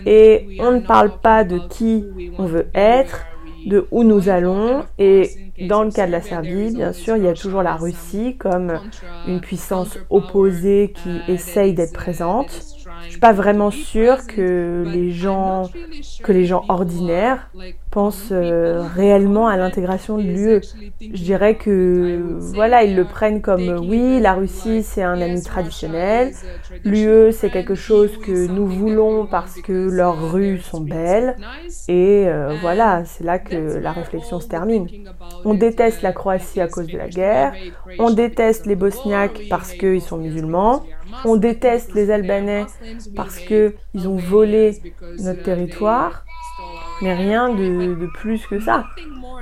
Et 0.05 0.57
on 0.61 0.73
ne 0.73 0.81
parle 0.81 1.19
pas 1.21 1.45
de 1.45 1.59
qui 1.59 2.05
on 2.39 2.47
veut 2.47 2.67
être, 2.75 3.25
de 3.67 3.87
où 3.91 4.05
nous 4.05 4.29
allons. 4.29 4.85
Et 4.99 5.31
dans 5.69 5.83
le 5.83 5.91
cas 5.91 6.07
de 6.07 6.13
la 6.13 6.21
Serbie, 6.21 6.75
bien 6.75 6.93
sûr, 6.93 7.17
il 7.17 7.25
y 7.25 7.29
a 7.29 7.35
toujours 7.35 7.63
la 7.63 7.77
Russie 7.77 8.37
comme 8.37 8.81
une 9.27 9.41
puissance 9.41 9.99
opposée 10.11 10.93
qui 10.95 11.21
essaye 11.29 11.75
d'être 11.75 11.93
présente. 11.93 12.74
Je 13.05 13.11
suis 13.11 13.21
pas 13.21 13.33
vraiment 13.33 13.71
sûre 13.71 14.27
que 14.27 14.85
les 14.87 15.11
gens, 15.13 15.71
que 16.23 16.33
les 16.33 16.45
gens 16.45 16.65
ordinaires 16.69 17.51
pensent 17.91 18.33
euh, 18.33 18.83
réellement 18.83 19.47
à 19.47 19.57
l'intégration 19.57 20.19
de 20.19 20.23
l'UE. 20.23 20.61
Je 21.01 21.23
dirais 21.23 21.55
que 21.55 22.39
voilà, 22.55 22.83
ils 22.83 22.97
le 22.97 23.05
prennent 23.05 23.41
comme 23.41 23.87
oui, 23.89 24.21
la 24.21 24.35
Russie 24.35 24.83
c'est 24.83 25.03
un 25.03 25.21
ami 25.21 25.43
traditionnel, 25.43 26.33
l'UE 26.85 27.33
c'est 27.33 27.51
quelque 27.51 27.77
chose 27.77 28.19
que 28.19 28.49
nous 28.49 28.67
voulons 28.67 29.27
parce 29.27 29.61
que 29.61 29.73
leurs 29.73 30.33
rues 30.33 30.59
sont 30.59 30.81
belles. 30.81 31.37
et 31.89 32.25
euh, 32.27 32.57
voilà, 32.61 33.05
c'est 33.05 33.25
là 33.25 33.39
que 33.39 33.79
la 33.79 33.93
réflexion 33.93 34.41
se 34.41 34.49
termine. 34.49 34.89
On 35.45 35.55
déteste 35.55 36.03
la 36.03 36.13
Croatie 36.13 36.61
à 36.61 36.69
cause 36.69 36.89
de 36.89 36.99
la 36.99 37.09
guerre, 37.09 37.53
on 37.99 38.11
déteste 38.11 38.67
les 38.67 38.77
Bosniaques 38.77 39.43
parce 39.49 39.73
qu'ils 39.73 40.03
sont 40.03 40.17
musulmans, 40.17 40.83
on 41.25 41.37
déteste 41.37 41.95
les 41.95 42.11
Albanais 42.11 42.67
parce 43.15 43.39
qu'ils 43.39 43.73
ont 44.09 44.17
volé 44.17 44.81
notre 45.19 45.43
territoire, 45.43 46.25
mais 47.03 47.15
rien 47.15 47.49
de, 47.51 48.09
plus 48.15 48.47
que 48.47 48.61
ça. 48.61 48.87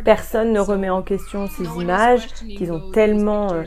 Personne 0.05 0.52
ne 0.52 0.61
remet 0.61 0.91
en 0.91 1.02
question 1.02 1.47
ces 1.47 1.64
images 1.81 2.26
qu'ils 2.35 2.73
ont 2.73 2.91
tellement... 2.91 3.52
Euh, 3.52 3.64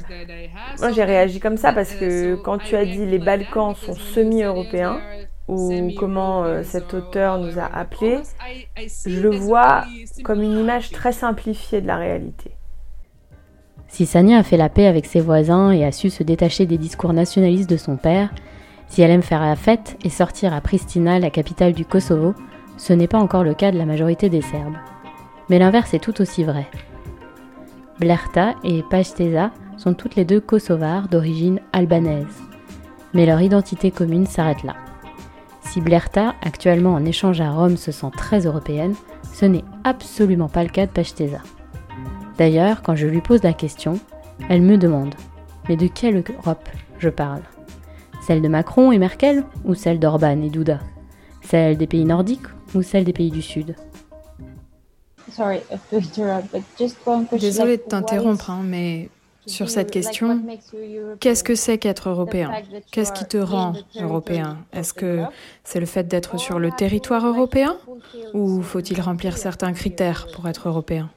Moi 0.79 0.91
j'ai 0.91 1.03
réagi 1.03 1.39
comme 1.39 1.57
ça 1.57 1.71
parce 1.71 1.93
que 1.93 2.35
quand 2.35 2.57
tu 2.57 2.75
as 2.75 2.85
dit 2.85 3.05
les 3.05 3.19
Balkans 3.19 3.75
sont 3.75 3.93
semi-européens, 3.93 4.99
ou 5.47 5.91
comment 5.97 6.43
euh, 6.43 6.63
cet 6.63 6.93
auteur 6.93 7.37
nous 7.37 7.59
a 7.59 7.65
appelés, 7.65 8.19
je 9.05 9.19
le 9.19 9.29
vois 9.29 9.85
comme 10.23 10.41
une 10.41 10.57
image 10.57 10.89
très 10.89 11.11
simplifiée 11.11 11.81
de 11.81 11.87
la 11.87 11.97
réalité. 11.97 12.54
Si 13.95 14.05
Sania 14.05 14.39
a 14.39 14.43
fait 14.43 14.57
la 14.57 14.67
paix 14.67 14.87
avec 14.87 15.05
ses 15.05 15.21
voisins 15.21 15.71
et 15.71 15.85
a 15.85 15.93
su 15.93 16.09
se 16.09 16.21
détacher 16.21 16.65
des 16.65 16.77
discours 16.77 17.13
nationalistes 17.13 17.69
de 17.69 17.77
son 17.77 17.95
père, 17.95 18.29
si 18.89 19.01
elle 19.01 19.09
aime 19.09 19.21
faire 19.21 19.39
la 19.39 19.55
fête 19.55 19.97
et 20.03 20.09
sortir 20.09 20.53
à 20.53 20.59
Pristina, 20.59 21.17
la 21.17 21.29
capitale 21.29 21.71
du 21.71 21.85
Kosovo, 21.85 22.33
ce 22.75 22.91
n'est 22.91 23.07
pas 23.07 23.19
encore 23.19 23.45
le 23.45 23.53
cas 23.53 23.71
de 23.71 23.77
la 23.77 23.85
majorité 23.85 24.27
des 24.27 24.41
Serbes. 24.41 24.75
Mais 25.47 25.59
l'inverse 25.59 25.93
est 25.93 26.03
tout 26.03 26.19
aussi 26.19 26.43
vrai. 26.43 26.67
Blerta 27.97 28.55
et 28.65 28.83
Pajteza 28.89 29.51
sont 29.77 29.93
toutes 29.93 30.17
les 30.17 30.25
deux 30.25 30.41
kosovars 30.41 31.07
d'origine 31.07 31.61
albanaise. 31.71 32.43
Mais 33.13 33.25
leur 33.25 33.39
identité 33.39 33.91
commune 33.91 34.25
s'arrête 34.25 34.63
là. 34.63 34.75
Si 35.61 35.79
Blerta, 35.79 36.35
actuellement 36.41 36.95
en 36.95 37.05
échange 37.05 37.39
à 37.39 37.49
Rome, 37.49 37.77
se 37.77 37.93
sent 37.93 38.11
très 38.17 38.41
européenne, 38.41 38.95
ce 39.33 39.45
n'est 39.45 39.63
absolument 39.85 40.49
pas 40.49 40.63
le 40.63 40.69
cas 40.69 40.85
de 40.85 40.91
Pajteza. 40.91 41.39
D'ailleurs, 42.37 42.81
quand 42.81 42.95
je 42.95 43.07
lui 43.07 43.21
pose 43.21 43.43
la 43.43 43.53
question, 43.53 43.99
elle 44.49 44.61
me 44.61 44.77
demande 44.77 45.15
Mais 45.69 45.77
de 45.77 45.87
quelle 45.87 46.23
Europe 46.37 46.67
je 46.99 47.09
parle? 47.09 47.41
Celle 48.25 48.41
de 48.41 48.47
Macron 48.47 48.91
et 48.91 48.97
Merkel 48.97 49.43
ou 49.63 49.75
celle 49.75 49.99
d'Orban 49.99 50.41
et 50.41 50.49
Douda 50.49 50.79
Celle 51.41 51.77
des 51.77 51.87
pays 51.87 52.05
nordiques 52.05 52.47
ou 52.73 52.81
celle 52.81 53.03
des 53.03 53.13
pays 53.13 53.31
du 53.31 53.41
Sud? 53.41 53.75
Désolée 57.39 57.77
de 57.77 57.81
t'interrompre, 57.81 58.49
hein, 58.49 58.61
mais 58.63 59.09
sur 59.45 59.69
cette 59.69 59.91
question, 59.91 60.41
qu'est-ce 61.19 61.43
que 61.43 61.55
c'est 61.55 61.77
qu'être 61.77 62.09
européen 62.09 62.51
Qu'est-ce 62.91 63.13
qui 63.13 63.25
te 63.25 63.37
rend 63.37 63.73
européen 64.01 64.57
Est-ce 64.73 64.93
que 64.93 65.23
c'est 65.63 65.79
le 65.79 65.85
fait 65.85 66.07
d'être 66.07 66.39
sur 66.39 66.59
le 66.59 66.71
territoire 66.71 67.25
européen 67.25 67.77
Ou 68.33 68.61
faut-il 68.61 68.99
remplir 69.01 69.37
certains 69.37 69.73
critères 69.73 70.27
pour 70.33 70.47
être 70.47 70.67
européen? 70.67 71.09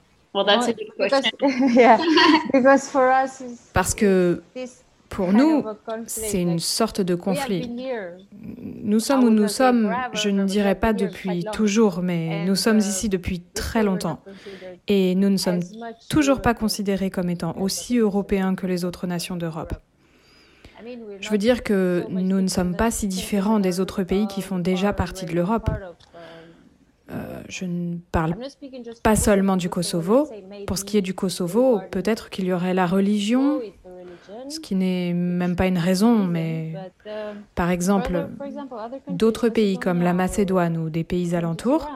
Parce 3.72 3.94
que 3.94 4.42
pour 5.08 5.32
nous, 5.32 5.64
c'est 6.06 6.42
une 6.42 6.58
sorte 6.58 7.00
de 7.00 7.14
conflit. 7.14 7.70
Nous 8.82 9.00
sommes 9.00 9.24
où 9.24 9.30
nous 9.30 9.48
sommes, 9.48 9.94
je 10.12 10.28
ne 10.28 10.44
dirais 10.44 10.74
pas 10.74 10.92
depuis 10.92 11.44
toujours, 11.52 12.02
mais 12.02 12.44
nous 12.44 12.56
sommes 12.56 12.78
uh, 12.78 12.82
ici 12.82 13.08
depuis 13.08 13.40
très 13.40 13.82
longtemps. 13.82 14.20
Et 14.86 15.14
nous 15.14 15.30
ne 15.30 15.36
sommes 15.36 15.60
toujours 16.08 16.42
pas 16.42 16.54
considérés 16.54 17.10
comme 17.10 17.30
étant 17.30 17.56
aussi 17.58 17.98
européens 17.98 18.54
que 18.54 18.66
les 18.66 18.84
autres 18.84 19.06
nations 19.06 19.36
d'Europe. 19.36 19.74
Je 21.20 21.30
veux 21.30 21.38
dire 21.38 21.62
que 21.62 22.04
nous 22.08 22.40
ne 22.40 22.48
sommes 22.48 22.76
pas 22.76 22.90
si 22.90 23.08
différents 23.08 23.58
des 23.58 23.80
autres 23.80 24.04
pays 24.04 24.26
qui 24.28 24.42
font 24.42 24.58
déjà 24.58 24.92
partie 24.92 25.26
de 25.26 25.32
l'Europe. 25.32 25.70
Euh, 27.10 27.42
je 27.48 27.64
ne 27.64 27.96
parle 28.12 28.34
pas 29.02 29.16
seulement 29.16 29.56
du 29.56 29.70
Kosovo. 29.70 30.28
Pour 30.66 30.76
ce 30.76 30.84
qui 30.84 30.98
est 30.98 31.02
du 31.02 31.14
Kosovo, 31.14 31.80
peut-être 31.90 32.28
qu'il 32.28 32.44
y 32.44 32.52
aurait 32.52 32.74
la 32.74 32.86
religion, 32.86 33.60
ce 34.48 34.60
qui 34.60 34.74
n'est 34.74 35.14
même 35.14 35.56
pas 35.56 35.66
une 35.66 35.78
raison, 35.78 36.16
mais 36.18 36.74
par 37.54 37.70
exemple, 37.70 38.28
d'autres 39.08 39.48
pays 39.48 39.78
comme 39.78 40.02
la 40.02 40.12
Macédoine 40.12 40.76
ou 40.76 40.90
des 40.90 41.04
pays 41.04 41.34
alentours, 41.34 41.88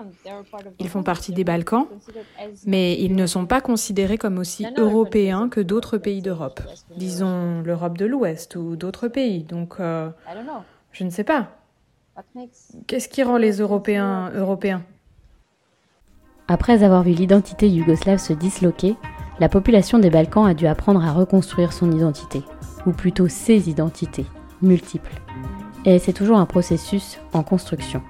ils 0.79 0.89
font 0.89 1.03
partie 1.03 1.33
des 1.33 1.45
Balkans, 1.45 1.87
mais 2.65 2.99
ils 2.99 3.15
ne 3.15 3.27
sont 3.27 3.45
pas 3.45 3.61
considérés 3.61 4.17
comme 4.17 4.39
aussi 4.39 4.67
européens 4.79 5.51
que 5.51 5.61
d'autres 5.61 5.99
pays 5.99 6.23
d'Europe, 6.23 6.61
disons 6.97 7.61
l'Europe 7.63 7.99
de 7.99 8.07
l'Ouest 8.07 8.57
ou 8.57 8.77
d'autres 8.77 9.09
pays. 9.09 9.45
Donc, 9.45 9.75
euh, 9.79 10.09
je 10.93 11.05
ne 11.05 11.11
sais 11.11 11.25
pas. 11.25 11.51
Qu'est-ce 12.87 13.09
qui 13.09 13.23
rend 13.23 13.37
les 13.37 13.59
Européens 13.59 14.31
européens? 14.35 14.83
Après 16.49 16.83
avoir 16.83 17.03
vu 17.03 17.13
l'identité 17.13 17.69
yougoslave 17.69 18.19
se 18.19 18.33
disloquer, 18.33 18.97
la 19.41 19.49
population 19.49 19.99
des 19.99 20.11
Balkans 20.11 20.47
a 20.47 20.55
dû 20.55 20.67
apprendre 20.67 21.05
à 21.05 21.13
reconstruire 21.13 21.73
son 21.73 21.91
identité, 21.91 22.43
ou 22.87 22.93
plutôt 22.93 23.29
ses 23.29 23.71
identités, 23.71 24.27
multiples. 24.61 25.21
Et 25.85 25.99
c'est 25.99 26.13
toujours 26.13 26.39
un 26.39 26.47
processus 26.47 27.19
en 27.33 27.43
construction. 27.43 28.03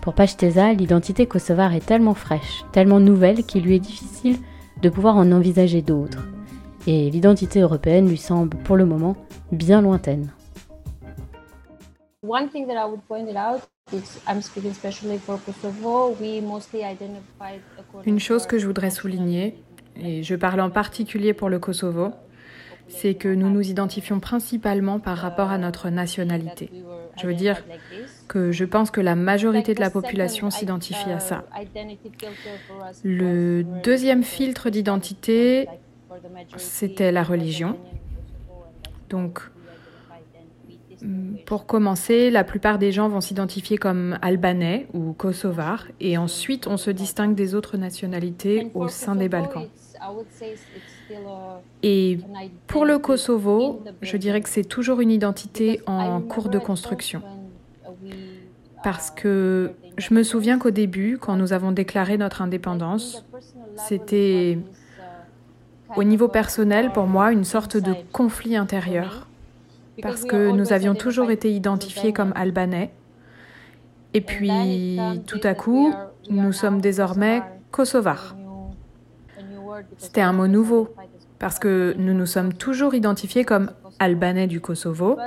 Pour 0.00 0.14
Pajteza, 0.14 0.72
l'identité 0.72 1.26
kosovare 1.26 1.74
est 1.74 1.84
tellement 1.84 2.14
fraîche, 2.14 2.64
tellement 2.72 3.00
nouvelle 3.00 3.44
qu'il 3.44 3.64
lui 3.64 3.74
est 3.74 3.80
difficile 3.80 4.38
de 4.80 4.88
pouvoir 4.88 5.16
en 5.16 5.32
envisager 5.32 5.82
d'autres. 5.82 6.28
Et 6.86 7.10
l'identité 7.10 7.60
européenne 7.60 8.08
lui 8.08 8.16
semble 8.16 8.56
pour 8.58 8.76
le 8.76 8.86
moment 8.86 9.16
bien 9.50 9.80
lointaine. 9.80 10.30
Une 18.04 18.18
chose 18.18 18.46
que 18.46 18.58
je 18.58 18.66
voudrais 18.66 18.90
souligner, 18.90 19.62
et 19.94 20.24
je 20.24 20.34
parle 20.34 20.60
en 20.60 20.70
particulier 20.70 21.32
pour 21.32 21.48
le 21.48 21.60
Kosovo, 21.60 22.10
c'est 22.88 23.14
que 23.14 23.28
nous 23.28 23.48
nous 23.48 23.70
identifions 23.70 24.18
principalement 24.18 24.98
par 24.98 25.16
rapport 25.18 25.50
à 25.50 25.58
notre 25.58 25.88
nationalité. 25.90 26.70
Je 27.20 27.28
veux 27.28 27.34
dire 27.34 27.64
que 28.26 28.50
je 28.50 28.64
pense 28.64 28.90
que 28.90 29.00
la 29.00 29.14
majorité 29.14 29.72
de 29.72 29.80
la 29.80 29.90
population 29.90 30.50
s'identifie 30.50 31.12
à 31.12 31.20
ça. 31.20 31.44
Le 33.04 33.62
deuxième 33.84 34.24
filtre 34.24 34.68
d'identité, 34.68 35.68
c'était 36.56 37.12
la 37.12 37.22
religion. 37.22 37.78
Donc, 39.10 39.40
pour 41.44 41.66
commencer, 41.66 42.30
la 42.30 42.44
plupart 42.44 42.78
des 42.78 42.92
gens 42.92 43.08
vont 43.08 43.20
s'identifier 43.20 43.78
comme 43.78 44.18
albanais 44.22 44.88
ou 44.94 45.12
kosovars 45.12 45.86
et 46.00 46.18
ensuite 46.18 46.66
on 46.66 46.76
se 46.76 46.90
distingue 46.90 47.34
des 47.34 47.54
autres 47.54 47.76
nationalités 47.76 48.70
au 48.74 48.88
sein 48.88 49.14
des 49.14 49.28
Balkans. 49.28 49.68
Et 51.82 52.18
pour 52.66 52.84
le 52.84 52.98
Kosovo, 52.98 53.82
je 54.02 54.16
dirais 54.16 54.40
que 54.40 54.48
c'est 54.48 54.64
toujours 54.64 55.00
une 55.00 55.10
identité 55.10 55.80
en 55.86 56.20
cours 56.20 56.48
de 56.48 56.58
construction. 56.58 57.22
Parce 58.82 59.10
que 59.10 59.72
je 59.96 60.14
me 60.14 60.22
souviens 60.22 60.58
qu'au 60.58 60.70
début, 60.70 61.18
quand 61.18 61.36
nous 61.36 61.52
avons 61.52 61.72
déclaré 61.72 62.18
notre 62.18 62.42
indépendance, 62.42 63.24
c'était 63.76 64.58
au 65.96 66.02
niveau 66.02 66.28
personnel 66.28 66.92
pour 66.92 67.06
moi 67.06 67.32
une 67.32 67.44
sorte 67.44 67.76
de 67.76 67.94
conflit 68.12 68.56
intérieur 68.56 69.25
parce 70.02 70.24
que 70.24 70.50
nous 70.50 70.72
avions 70.72 70.94
toujours 70.94 71.30
été 71.30 71.52
identifiés 71.52 72.12
comme 72.12 72.32
albanais. 72.36 72.90
Et 74.14 74.20
puis, 74.20 74.98
tout 75.26 75.40
à 75.42 75.54
coup, 75.54 75.92
nous 76.30 76.52
sommes 76.52 76.80
désormais 76.80 77.42
kosovars. 77.70 78.36
C'était 79.98 80.22
un 80.22 80.32
mot 80.32 80.46
nouveau, 80.46 80.94
parce 81.38 81.58
que 81.58 81.94
nous 81.98 82.14
nous 82.14 82.26
sommes 82.26 82.54
toujours 82.54 82.94
identifiés 82.94 83.44
comme 83.44 83.70
albanais 83.98 84.46
du 84.46 84.60
Kosovo 84.60 85.18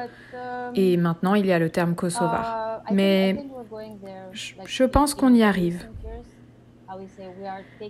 et 0.76 0.98
maintenant 0.98 1.36
il 1.36 1.46
y 1.46 1.52
a 1.52 1.60
le 1.60 1.70
terme 1.70 1.96
kosovar. 1.96 2.82
Mais 2.92 3.46
je 4.34 4.84
pense 4.84 5.14
qu'on 5.14 5.34
y 5.34 5.44
arrive. 5.44 5.88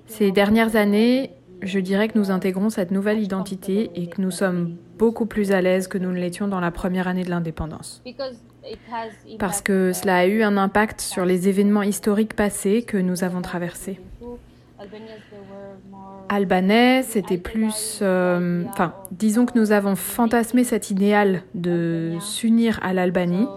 Ces 0.07 0.31
dernières 0.31 0.75
années, 0.75 1.31
je 1.61 1.79
dirais 1.79 2.07
que 2.07 2.17
nous 2.17 2.31
intégrons 2.31 2.69
cette 2.69 2.91
nouvelle 2.91 3.19
identité 3.19 3.91
et 3.95 4.07
que 4.07 4.21
nous 4.21 4.31
sommes 4.31 4.75
beaucoup 4.97 5.25
plus 5.25 5.51
à 5.51 5.61
l'aise 5.61 5.87
que 5.87 5.97
nous 5.97 6.11
ne 6.11 6.19
l'étions 6.19 6.47
dans 6.47 6.59
la 6.59 6.71
première 6.71 7.07
année 7.07 7.23
de 7.23 7.29
l'indépendance. 7.29 8.03
Parce 9.39 9.61
que 9.61 9.93
cela 9.93 10.17
a 10.17 10.25
eu 10.25 10.43
un 10.43 10.57
impact 10.57 11.01
sur 11.01 11.25
les 11.25 11.47
événements 11.47 11.83
historiques 11.83 12.35
passés 12.35 12.83
que 12.83 12.97
nous 12.97 13.23
avons 13.23 13.41
traversés. 13.41 13.99
Albanais, 16.29 17.03
c'était 17.03 17.37
plus... 17.37 17.99
Euh, 18.01 18.63
enfin, 18.69 18.93
disons 19.11 19.45
que 19.45 19.57
nous 19.57 19.71
avons 19.71 19.95
fantasmé 19.95 20.63
cet 20.63 20.91
idéal 20.91 21.41
de 21.55 22.13
s'unir 22.21 22.79
à 22.83 22.93
l'Albanie, 22.93 23.47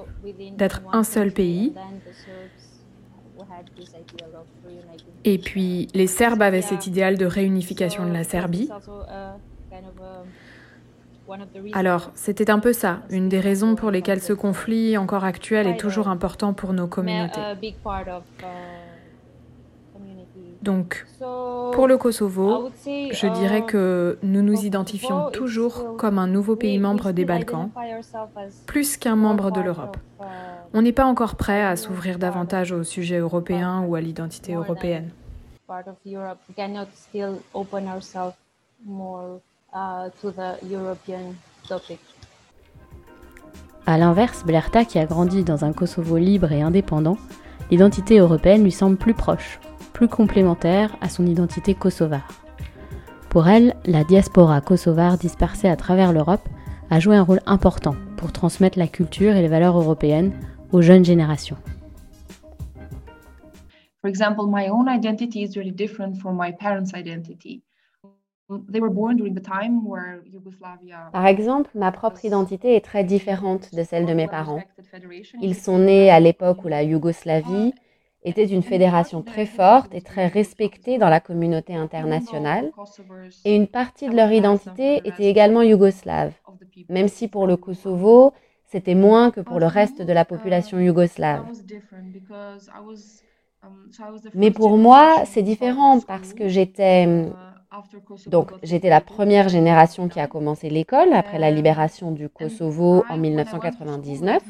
d'être 0.57 0.83
un 0.93 1.05
seul 1.05 1.33
pays. 1.33 1.75
Et 5.25 5.39
puis 5.39 5.89
les 5.95 6.07
Serbes 6.07 6.43
avaient 6.43 6.63
cet 6.63 6.87
idéal 6.87 7.17
de 7.17 7.27
réunification 7.27 8.07
de 8.07 8.13
la 8.13 8.25
Serbie. 8.25 8.69
Alors, 11.73 12.11
c'était 12.15 12.51
un 12.51 12.59
peu 12.59 12.73
ça, 12.73 13.01
une 13.09 13.29
des 13.29 13.41
raisons 13.41 13.75
pour 13.75 13.91
lesquelles 13.91 14.21
ce 14.21 14.33
conflit 14.33 14.99
encore 14.99 15.25
actuel 15.25 15.67
est 15.67 15.79
toujours 15.79 16.09
important 16.09 16.53
pour 16.53 16.73
nos 16.73 16.87
communautés. 16.87 17.41
Donc, 20.63 21.07
pour 21.73 21.89
le 21.89 21.97
Kosovo, 21.97 22.71
je 22.85 23.33
dirais 23.35 23.63
que 23.63 24.19
nous 24.23 24.43
nous 24.43 24.65
identifions 24.65 25.31
toujours 25.31 25.97
comme 25.97 26.19
un 26.19 26.29
nouveau 26.29 26.55
pays 26.57 26.79
membre 26.79 27.13
des 27.13 27.25
Balkans, 27.25 27.71
plus 28.67 28.97
qu'un 28.97 29.17
membre 29.17 29.51
de 29.51 29.61
l'Europe. 29.61 29.97
On 30.75 30.81
n'est 30.81 30.93
pas 30.93 31.05
encore 31.05 31.37
prêt 31.37 31.63
à 31.63 31.77
s'ouvrir 31.77 32.19
davantage 32.19 32.73
au 32.73 32.83
sujet 32.83 33.19
européen 33.19 33.85
ou 33.87 33.95
à 33.95 34.01
l'identité 34.01 34.55
européenne. 34.55 35.11
À 43.87 43.99
l'inverse, 43.99 44.45
Blerta, 44.47 44.85
qui 44.87 44.99
a 44.99 45.05
grandi 45.05 45.45
dans 45.45 45.65
un 45.65 45.75
Kosovo 45.75 46.17
libre 46.17 46.53
et 46.53 46.63
indépendant, 46.63 47.19
l'identité 47.71 48.19
européenne 48.19 48.65
lui 48.65 48.73
semble 48.73 48.97
plus 48.97 49.15
proche, 49.15 49.61
plus 49.93 50.09
complémentaire 50.09 50.97
à 51.03 51.11
son 51.11 51.27
identité 51.27 51.75
kosovare. 51.75 52.29
Pour 53.29 53.47
elle, 53.47 53.75
la 53.85 54.05
diaspora 54.05 54.63
kosovare 54.63 55.19
dispersée 55.19 55.69
à 55.69 55.77
travers 55.77 56.15
l'Europe 56.15 56.49
a 56.91 56.99
joué 56.99 57.17
un 57.17 57.23
rôle 57.23 57.41
important 57.45 57.95
pour 58.17 58.33
transmettre 58.33 58.79
la 58.79 58.87
culture 58.87 59.35
et 59.35 59.43
les 59.43 59.49
valeurs 59.49 59.77
européennes 59.77 60.33
aux 60.73 60.83
jeunes 60.83 61.05
générations. 61.05 61.57
Par 71.13 71.27
exemple, 71.27 71.71
ma 71.75 71.93
propre 71.93 72.25
identité 72.25 72.77
est 72.77 72.85
très 72.85 73.05
différente 73.05 73.75
de 73.75 73.83
celle 73.83 74.07
de 74.07 74.13
mes 74.13 74.27
parents. 74.27 74.63
Ils 75.41 75.55
sont 75.55 75.79
nés 75.79 76.11
à 76.11 76.21
l'époque 76.21 76.65
où 76.65 76.69
la 76.69 76.83
Yougoslavie 76.83 77.73
était 78.25 78.45
une 78.45 78.63
fédération 78.63 79.23
très 79.23 79.47
forte 79.47 79.95
et 79.95 80.01
très 80.01 80.27
respectée 80.27 80.99
dans 80.99 81.09
la 81.09 81.21
communauté 81.21 81.75
internationale, 81.75 82.71
et 83.45 83.57
une 83.57 83.67
partie 83.67 84.09
de 84.09 84.15
leur 84.15 84.31
identité 84.31 85.01
était 85.05 85.25
également 85.25 85.63
yougoslave, 85.63 86.33
même 86.89 87.09
si 87.09 87.29
pour 87.29 87.47
le 87.47 87.57
Kosovo, 87.57 88.33
c'était 88.73 88.95
moins 88.95 89.31
que 89.31 89.43
pour 89.43 89.61
le 89.61 89.67
reste 89.67 90.01
de 90.01 90.13
la 90.15 90.25
population 90.25 90.81
yougoslave. 90.81 91.45
Mais 94.35 94.51
pour 94.51 94.79
moi, 94.79 95.25
c'est 95.27 95.43
différent 95.43 96.01
parce 96.01 96.33
que 96.33 96.49
j'étais... 96.49 97.07
Donc, 98.27 98.53
j'étais 98.63 98.89
la 98.91 99.01
première 99.01 99.49
génération 99.49 100.09
qui 100.09 100.21
a 100.21 100.27
commencé 100.27 100.69
l'école 100.71 101.13
après 101.13 101.39
la 101.39 101.51
libération 101.51 102.11
du 102.13 102.29
Kosovo 102.29 103.05
en 103.09 103.17
1999. 103.19 104.43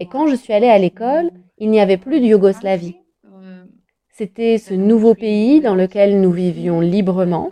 Et 0.00 0.06
quand 0.06 0.26
je 0.26 0.36
suis 0.36 0.52
allée 0.52 0.68
à 0.68 0.78
l'école, 0.78 1.30
il 1.58 1.70
n'y 1.70 1.80
avait 1.80 1.96
plus 1.96 2.20
de 2.20 2.26
Yougoslavie. 2.26 2.96
C'était 4.10 4.58
ce 4.58 4.74
nouveau 4.74 5.14
pays 5.14 5.60
dans 5.60 5.74
lequel 5.74 6.20
nous 6.20 6.32
vivions 6.32 6.80
librement 6.80 7.50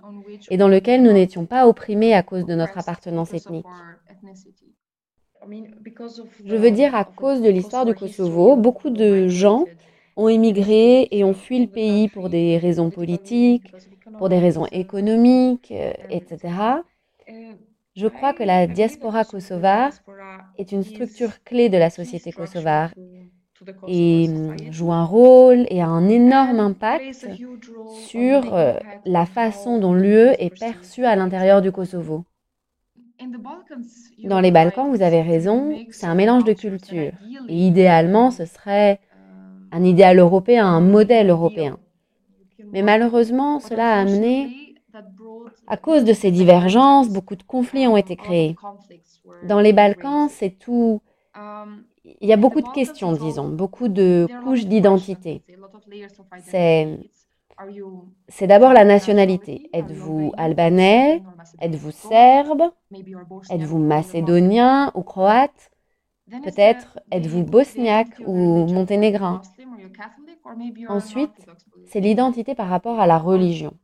et 0.50 0.56
dans 0.56 0.68
lequel 0.68 1.02
nous 1.02 1.12
n'étions 1.12 1.46
pas 1.46 1.66
opprimés 1.66 2.14
à 2.14 2.22
cause 2.22 2.46
de 2.46 2.54
notre 2.54 2.78
appartenance 2.78 3.34
ethnique. 3.34 3.66
Je 6.44 6.56
veux 6.56 6.70
dire, 6.70 6.94
à 6.94 7.04
cause 7.04 7.40
de 7.42 7.48
l'histoire 7.48 7.84
du 7.84 7.94
Kosovo, 7.94 8.56
beaucoup 8.56 8.90
de 8.90 9.28
gens 9.28 9.70
ont 10.16 10.28
émigré 10.28 11.08
et 11.10 11.24
ont 11.24 11.34
fui 11.34 11.60
le 11.60 11.68
pays 11.68 12.08
pour 12.08 12.28
des 12.28 12.58
raisons 12.58 12.90
politiques, 12.90 13.74
pour 14.16 14.28
des 14.28 14.38
raisons 14.38 14.66
économiques, 14.72 15.72
euh, 15.72 15.92
etc. 16.10 16.84
Je 17.94 18.06
crois 18.08 18.34
que 18.34 18.42
la 18.42 18.66
diaspora 18.66 19.24
kosovare 19.24 19.92
est 20.58 20.72
une 20.72 20.84
structure 20.84 21.42
clé 21.44 21.68
de 21.68 21.78
la 21.78 21.90
société 21.90 22.32
kosovare 22.32 22.94
et 23.86 24.28
hum, 24.28 24.70
joue 24.70 24.92
un 24.92 25.04
rôle 25.04 25.66
et 25.70 25.80
a 25.82 25.86
un 25.88 26.08
énorme 26.08 26.60
impact 26.60 27.28
sur 27.86 28.54
euh, 28.54 28.74
la 29.04 29.26
façon 29.26 29.78
dont 29.78 29.94
l'UE 29.94 30.30
est 30.38 30.50
perçue 30.58 31.04
à 31.04 31.16
l'intérieur 31.16 31.62
du 31.62 31.72
Kosovo. 31.72 32.24
Dans 34.24 34.40
les 34.40 34.50
Balkans, 34.50 34.88
vous 34.90 35.02
avez 35.02 35.22
raison, 35.22 35.78
c'est 35.90 36.06
un 36.06 36.14
mélange 36.14 36.44
de 36.44 36.52
cultures. 36.52 37.12
Et 37.48 37.66
idéalement, 37.66 38.30
ce 38.30 38.44
serait 38.44 39.00
un 39.70 39.84
idéal 39.84 40.18
européen, 40.18 40.66
un 40.66 40.80
modèle 40.80 41.30
européen. 41.30 41.78
Mais 42.72 42.82
malheureusement, 42.82 43.60
cela 43.60 43.94
a 43.94 44.00
amené, 44.00 44.74
à 45.66 45.76
cause 45.76 46.04
de 46.04 46.12
ces 46.12 46.30
divergences, 46.30 47.08
beaucoup 47.08 47.36
de 47.36 47.42
conflits 47.42 47.86
ont 47.86 47.96
été 47.96 48.16
créés. 48.16 48.56
Dans 49.48 49.60
les 49.60 49.72
Balkans, 49.72 50.28
c'est 50.28 50.58
tout... 50.58 51.00
Il 52.20 52.28
y 52.28 52.32
a 52.32 52.36
beaucoup 52.36 52.60
de 52.60 52.68
questions, 52.68 53.12
disons, 53.12 53.48
beaucoup 53.48 53.88
de 53.88 54.26
couches 54.42 54.66
d'identité. 54.66 55.42
C'est 56.40 56.98
c'est 58.28 58.46
d'abord 58.46 58.72
la 58.72 58.84
nationalité. 58.84 59.68
Êtes-vous 59.72 60.32
albanais? 60.36 61.22
Êtes-vous 61.60 61.90
serbe? 61.90 62.62
Êtes-vous 63.50 63.78
macédonien 63.78 64.90
ou 64.94 65.02
croate? 65.02 65.70
Peut-être 66.42 67.00
êtes-vous 67.10 67.44
bosniaque 67.44 68.22
ou 68.26 68.66
monténégrin? 68.66 69.42
Ensuite, 70.88 71.46
c'est 71.86 72.00
l'identité 72.00 72.54
par 72.54 72.68
rapport 72.68 73.00
à 73.00 73.06
la 73.06 73.18
religion. 73.18 73.74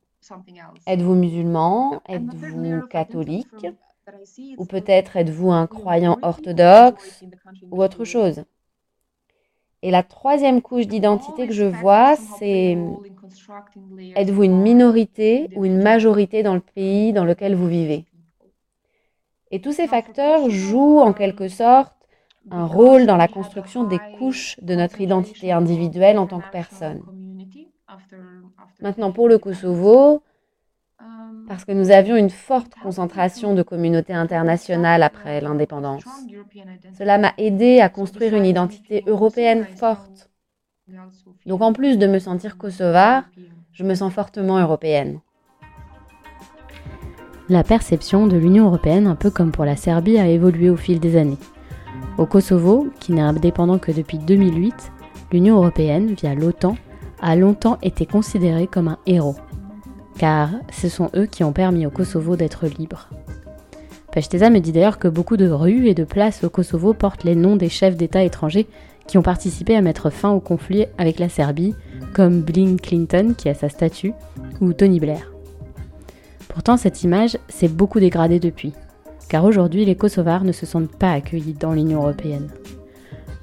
Êtes-vous 0.87 1.15
musulman? 1.15 2.01
Êtes-vous 2.09 2.83
catholique? 2.89 3.67
Ou 4.57 4.65
peut-être 4.65 5.17
êtes-vous 5.17 5.51
un 5.51 5.67
croyant 5.67 6.19
orthodoxe 6.23 7.23
ou 7.71 7.83
autre 7.83 8.05
chose? 8.05 8.45
Et 9.83 9.91
la 9.91 10.03
troisième 10.03 10.61
couche 10.61 10.87
d'identité 10.87 11.47
que 11.47 11.53
je 11.53 11.65
vois, 11.65 12.17
c'est 12.17 12.77
êtes-vous 14.17 14.43
une 14.45 14.61
minorité 14.61 15.49
ou 15.55 15.65
une 15.65 15.81
majorité 15.83 16.43
dans 16.43 16.55
le 16.55 16.61
pays 16.61 17.13
dans 17.13 17.25
lequel 17.25 17.55
vous 17.55 17.69
vivez? 17.69 18.05
Et 19.51 19.61
tous 19.61 19.73
ces 19.73 19.87
facteurs 19.87 20.51
jouent 20.51 20.99
en 20.99 21.13
quelque 21.13 21.49
sorte 21.49 21.95
un 22.51 22.67
rôle 22.67 23.07
dans 23.07 23.17
la 23.17 23.29
construction 23.29 23.85
des 23.85 24.01
couches 24.19 24.57
de 24.63 24.75
notre 24.75 25.01
identité 25.01 25.53
individuelle 25.53 26.19
en 26.19 26.27
tant 26.27 26.41
que 26.41 26.51
personne. 26.51 27.03
Maintenant, 28.81 29.13
pour 29.13 29.29
le 29.29 29.39
Kosovo, 29.39 30.23
parce 31.49 31.65
que 31.65 31.73
nous 31.73 31.91
avions 31.91 32.17
une 32.17 32.31
forte 32.31 32.75
concentration 32.83 33.55
de 33.55 33.63
communautés 33.63 34.13
internationales 34.13 35.03
après 35.03 35.41
l'indépendance. 35.41 36.05
Cela 36.97 37.17
m'a 37.17 37.33
aidé 37.39 37.81
à 37.81 37.89
construire 37.89 38.37
une 38.37 38.45
identité 38.45 39.03
européenne 39.07 39.65
forte. 39.65 40.31
Donc 41.47 41.63
en 41.63 41.73
plus 41.73 41.99
de 41.99 42.07
me 42.07 42.19
sentir 42.19 42.59
kosovare, 42.59 43.25
je 43.73 43.83
me 43.83 43.95
sens 43.95 44.13
fortement 44.13 44.59
européenne. 44.59 45.21
La 47.49 47.65
perception 47.65 48.27
de 48.27 48.37
l'Union 48.37 48.67
européenne, 48.67 49.07
un 49.07 49.17
peu 49.17 49.31
comme 49.31 49.53
pour 49.53 49.65
la 49.65 49.77
Serbie, 49.77 50.19
a 50.19 50.27
évolué 50.27 50.69
au 50.69 50.77
fil 50.77 51.01
des 51.01 51.17
années. 51.17 51.39
Au 52.19 52.27
Kosovo, 52.27 52.89
qui 53.01 53.13
n'est 53.13 53.23
indépendant 53.23 53.79
que 53.79 53.91
depuis 53.91 54.19
2008, 54.19 54.93
l'Union 55.33 55.57
européenne, 55.57 56.13
via 56.13 56.35
l'OTAN, 56.35 56.77
a 57.23 57.37
longtemps 57.37 57.79
été 57.81 58.05
considérée 58.05 58.67
comme 58.67 58.89
un 58.89 58.99
héros, 59.07 59.37
car 60.19 60.51
ce 60.73 60.89
sont 60.89 61.11
eux 61.17 61.27
qui 61.27 61.45
ont 61.45 61.53
permis 61.53 61.87
au 61.87 61.91
Kosovo 61.91 62.37
d'être 62.37 62.67
libre. 62.67 63.09
Pechteza 64.13 64.51
me 64.51 64.59
dit 64.59 64.73
d'ailleurs 64.73 64.99
que 64.99 65.09
beaucoup 65.09 65.37
de 65.37 65.49
rues 65.49 65.87
et 65.87 65.95
de 65.95 66.05
places 66.05 66.43
au 66.43 66.51
Kosovo 66.51 66.93
portent 66.93 67.25
les 67.25 67.37
noms 67.37 67.57
des 67.57 67.69
chefs 67.69 67.97
d'État 67.97 68.25
étrangers 68.25 68.67
qui 69.07 69.17
ont 69.17 69.23
participé 69.23 69.77
à 69.77 69.81
mettre 69.81 70.11
fin 70.11 70.31
au 70.31 70.41
conflit 70.41 70.87
avec 70.99 71.19
la 71.19 71.29
Serbie, 71.29 71.75
comme 72.15 72.43
Bill 72.43 72.81
Clinton 72.81 73.35
qui 73.37 73.49
a 73.49 73.55
sa 73.55 73.69
statue, 73.69 74.13
ou 74.61 74.73
Tony 74.73 75.01
Blair. 75.01 75.33
Pourtant, 76.49 76.77
cette 76.77 77.05
image 77.05 77.39
s'est 77.49 77.69
beaucoup 77.69 78.01
dégradée 78.01 78.41
depuis. 78.41 78.75
car 79.29 79.45
aujourd'hui 79.45 79.85
les 79.85 79.95
Kosovars 79.95 80.45
ne 80.45 80.53
se 80.53 80.67
sentent 80.67 80.97
pas 80.97 81.13
accueillis 81.13 81.53
dans 81.53 81.73
l'Union 81.73 82.03
européenne. 82.03 82.49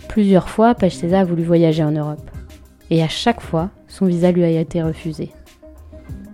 Plusieurs 0.10 0.50
fois, 0.50 0.76
Pachseza 0.76 1.22
a 1.22 1.24
voulu 1.24 1.44
voyager 1.44 1.84
en 1.84 1.92
Europe, 1.92 2.30
et 2.90 3.04
à 3.04 3.08
chaque 3.08 3.42
fois, 3.42 3.70
son 3.88 4.06
visa 4.06 4.32
lui 4.32 4.44
a 4.44 4.50
été 4.50 4.82
refusé. 4.82 5.32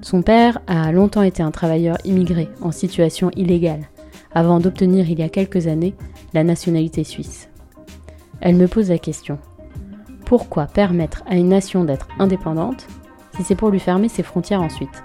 Son 0.02 0.24
père 0.24 0.60
a 0.66 0.92
longtemps 0.92 1.22
été 1.22 1.44
un 1.44 1.52
travailleur 1.52 1.98
immigré 2.06 2.50
en 2.62 2.72
situation 2.72 3.30
illégale, 3.36 3.88
avant 4.34 4.60
d'obtenir 4.60 5.10
il 5.10 5.20
y 5.20 5.24
a 5.24 5.30
quelques 5.30 5.68
années 5.68 5.94
la 6.34 6.44
nationalité 6.44 7.04
suisse. 7.04 7.50
Elle 8.40 8.56
me 8.56 8.68
pose 8.68 8.90
la 8.90 8.98
question. 8.98 9.38
Pourquoi 10.26 10.66
permettre 10.66 11.24
à 11.28 11.36
une 11.36 11.50
nation 11.50 11.84
d'être 11.84 12.08
indépendante 12.18 12.88
si 13.36 13.44
c'est 13.44 13.56
pour 13.56 13.70
lui 13.70 13.80
fermer 13.80 14.10
ses 14.10 14.24
frontières 14.24 14.62
ensuite? 14.62 15.04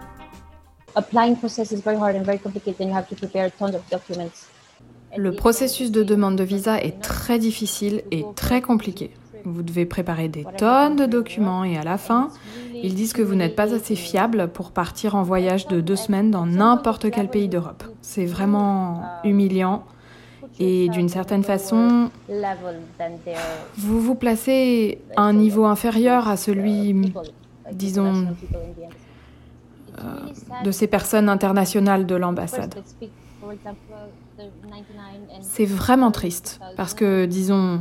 Le 5.17 5.33
processus 5.33 5.91
de 5.91 6.03
demande 6.03 6.37
de 6.37 6.45
visa 6.45 6.81
est 6.81 7.01
très 7.01 7.39
difficile 7.39 8.03
et 8.11 8.25
très 8.35 8.63
compliqué. 8.63 9.13
Vous 9.45 9.63
devez 9.63 9.87
préparer 9.87 10.29
des 10.29 10.45
tonnes 10.57 10.97
de 10.97 11.07
documents 11.07 11.65
et 11.65 11.77
à 11.77 11.85
la 11.85 11.99
fin, 11.99 12.31
ils 12.83 12.95
disent 12.95 13.13
que 13.13 13.23
vous 13.23 13.35
n'êtes 13.35 13.57
pas 13.57 13.75
assez 13.75 13.97
fiable 13.97 14.49
pour 14.49 14.71
partir 14.71 15.15
en 15.15 15.23
voyage 15.23 15.67
de 15.69 15.81
deux 15.81 15.97
semaines 15.97 16.31
dans 16.31 16.47
n'importe 16.47 17.11
quel 17.11 17.29
pays 17.29 17.49
d'Europe. 17.49 17.85
C'est 18.03 18.27
vraiment 18.27 19.03
humiliant 19.25 19.85
et 20.59 20.89
d'une 20.89 21.09
certaine 21.09 21.43
façon, 21.43 22.11
vous 23.77 24.01
vous 24.01 24.15
placez 24.15 24.99
à 25.17 25.23
un 25.23 25.33
niveau 25.35 25.67
inférieur 25.67 26.29
à 26.29 26.37
celui, 26.37 27.13
disons, 27.73 28.29
euh, 29.99 30.63
de 30.65 30.71
ces 30.71 30.87
personnes 30.87 31.29
internationales 31.29 32.07
de 32.07 32.15
l'ambassade. 32.15 32.75
C'est 35.43 35.67
vraiment 35.67 36.11
triste 36.11 36.61
parce 36.77 36.95
que, 36.95 37.27
disons, 37.27 37.81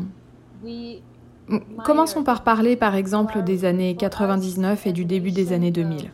Commençons 1.83 2.23
par 2.23 2.43
parler 2.43 2.75
par 2.75 2.95
exemple 2.95 3.43
des 3.43 3.65
années 3.65 3.95
99 3.95 4.87
et 4.87 4.91
du 4.91 5.05
début 5.05 5.31
des 5.31 5.53
années 5.53 5.71
2000. 5.71 6.09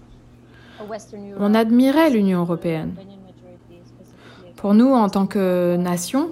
On 1.40 1.54
admirait 1.54 2.10
l'Union 2.10 2.42
européenne. 2.42 2.96
Pour 4.58 4.74
nous, 4.74 4.92
en 4.94 5.10
tant 5.10 5.26
que 5.26 5.76
nation, 5.78 6.30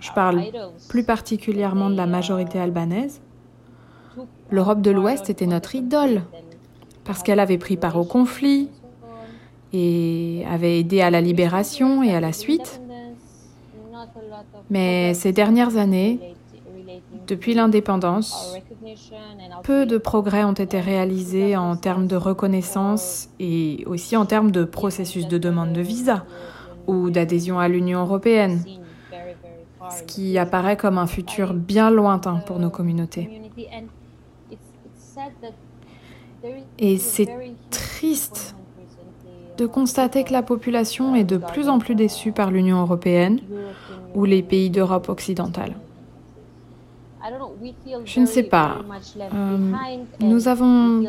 je 0.00 0.10
parle 0.12 0.42
plus 0.88 1.04
particulièrement 1.04 1.90
de 1.90 1.96
la 1.96 2.06
majorité 2.06 2.58
albanaise, 2.58 3.20
l'Europe 4.50 4.80
de 4.80 4.90
l'Ouest 4.90 5.30
était 5.30 5.46
notre 5.46 5.74
idole, 5.74 6.22
parce 7.04 7.22
qu'elle 7.22 7.40
avait 7.40 7.58
pris 7.58 7.76
part 7.76 7.96
au 7.96 8.04
conflit 8.04 8.68
et 9.72 10.44
avait 10.50 10.80
aidé 10.80 11.00
à 11.00 11.10
la 11.10 11.20
libération 11.20 12.02
et 12.02 12.14
à 12.14 12.20
la 12.20 12.32
suite. 12.32 12.80
Mais 14.70 15.14
ces 15.14 15.32
dernières 15.32 15.76
années, 15.76 16.34
depuis 17.30 17.54
l'indépendance, 17.54 18.56
peu 19.62 19.86
de 19.86 19.98
progrès 19.98 20.42
ont 20.42 20.52
été 20.52 20.80
réalisés 20.80 21.56
en 21.56 21.76
termes 21.76 22.08
de 22.08 22.16
reconnaissance 22.16 23.28
et 23.38 23.84
aussi 23.86 24.16
en 24.16 24.26
termes 24.26 24.50
de 24.50 24.64
processus 24.64 25.28
de 25.28 25.38
demande 25.38 25.72
de 25.72 25.80
visa 25.80 26.24
ou 26.88 27.10
d'adhésion 27.10 27.60
à 27.60 27.68
l'Union 27.68 28.00
européenne, 28.00 28.64
ce 29.96 30.02
qui 30.02 30.38
apparaît 30.38 30.76
comme 30.76 30.98
un 30.98 31.06
futur 31.06 31.54
bien 31.54 31.90
lointain 31.90 32.36
pour 32.46 32.58
nos 32.58 32.70
communautés. 32.70 33.30
Et 36.78 36.98
c'est 36.98 37.28
triste 37.70 38.56
de 39.56 39.66
constater 39.66 40.24
que 40.24 40.32
la 40.32 40.42
population 40.42 41.14
est 41.14 41.24
de 41.24 41.36
plus 41.36 41.68
en 41.68 41.78
plus 41.78 41.94
déçue 41.94 42.32
par 42.32 42.50
l'Union 42.50 42.80
européenne 42.80 43.38
ou 44.14 44.24
les 44.24 44.42
pays 44.42 44.70
d'Europe 44.70 45.08
occidentale. 45.08 45.74
Je 48.04 48.20
ne 48.20 48.26
sais 48.26 48.42
pas. 48.42 48.78
Euh, 49.34 49.58
nous 50.20 50.48
avons 50.48 51.04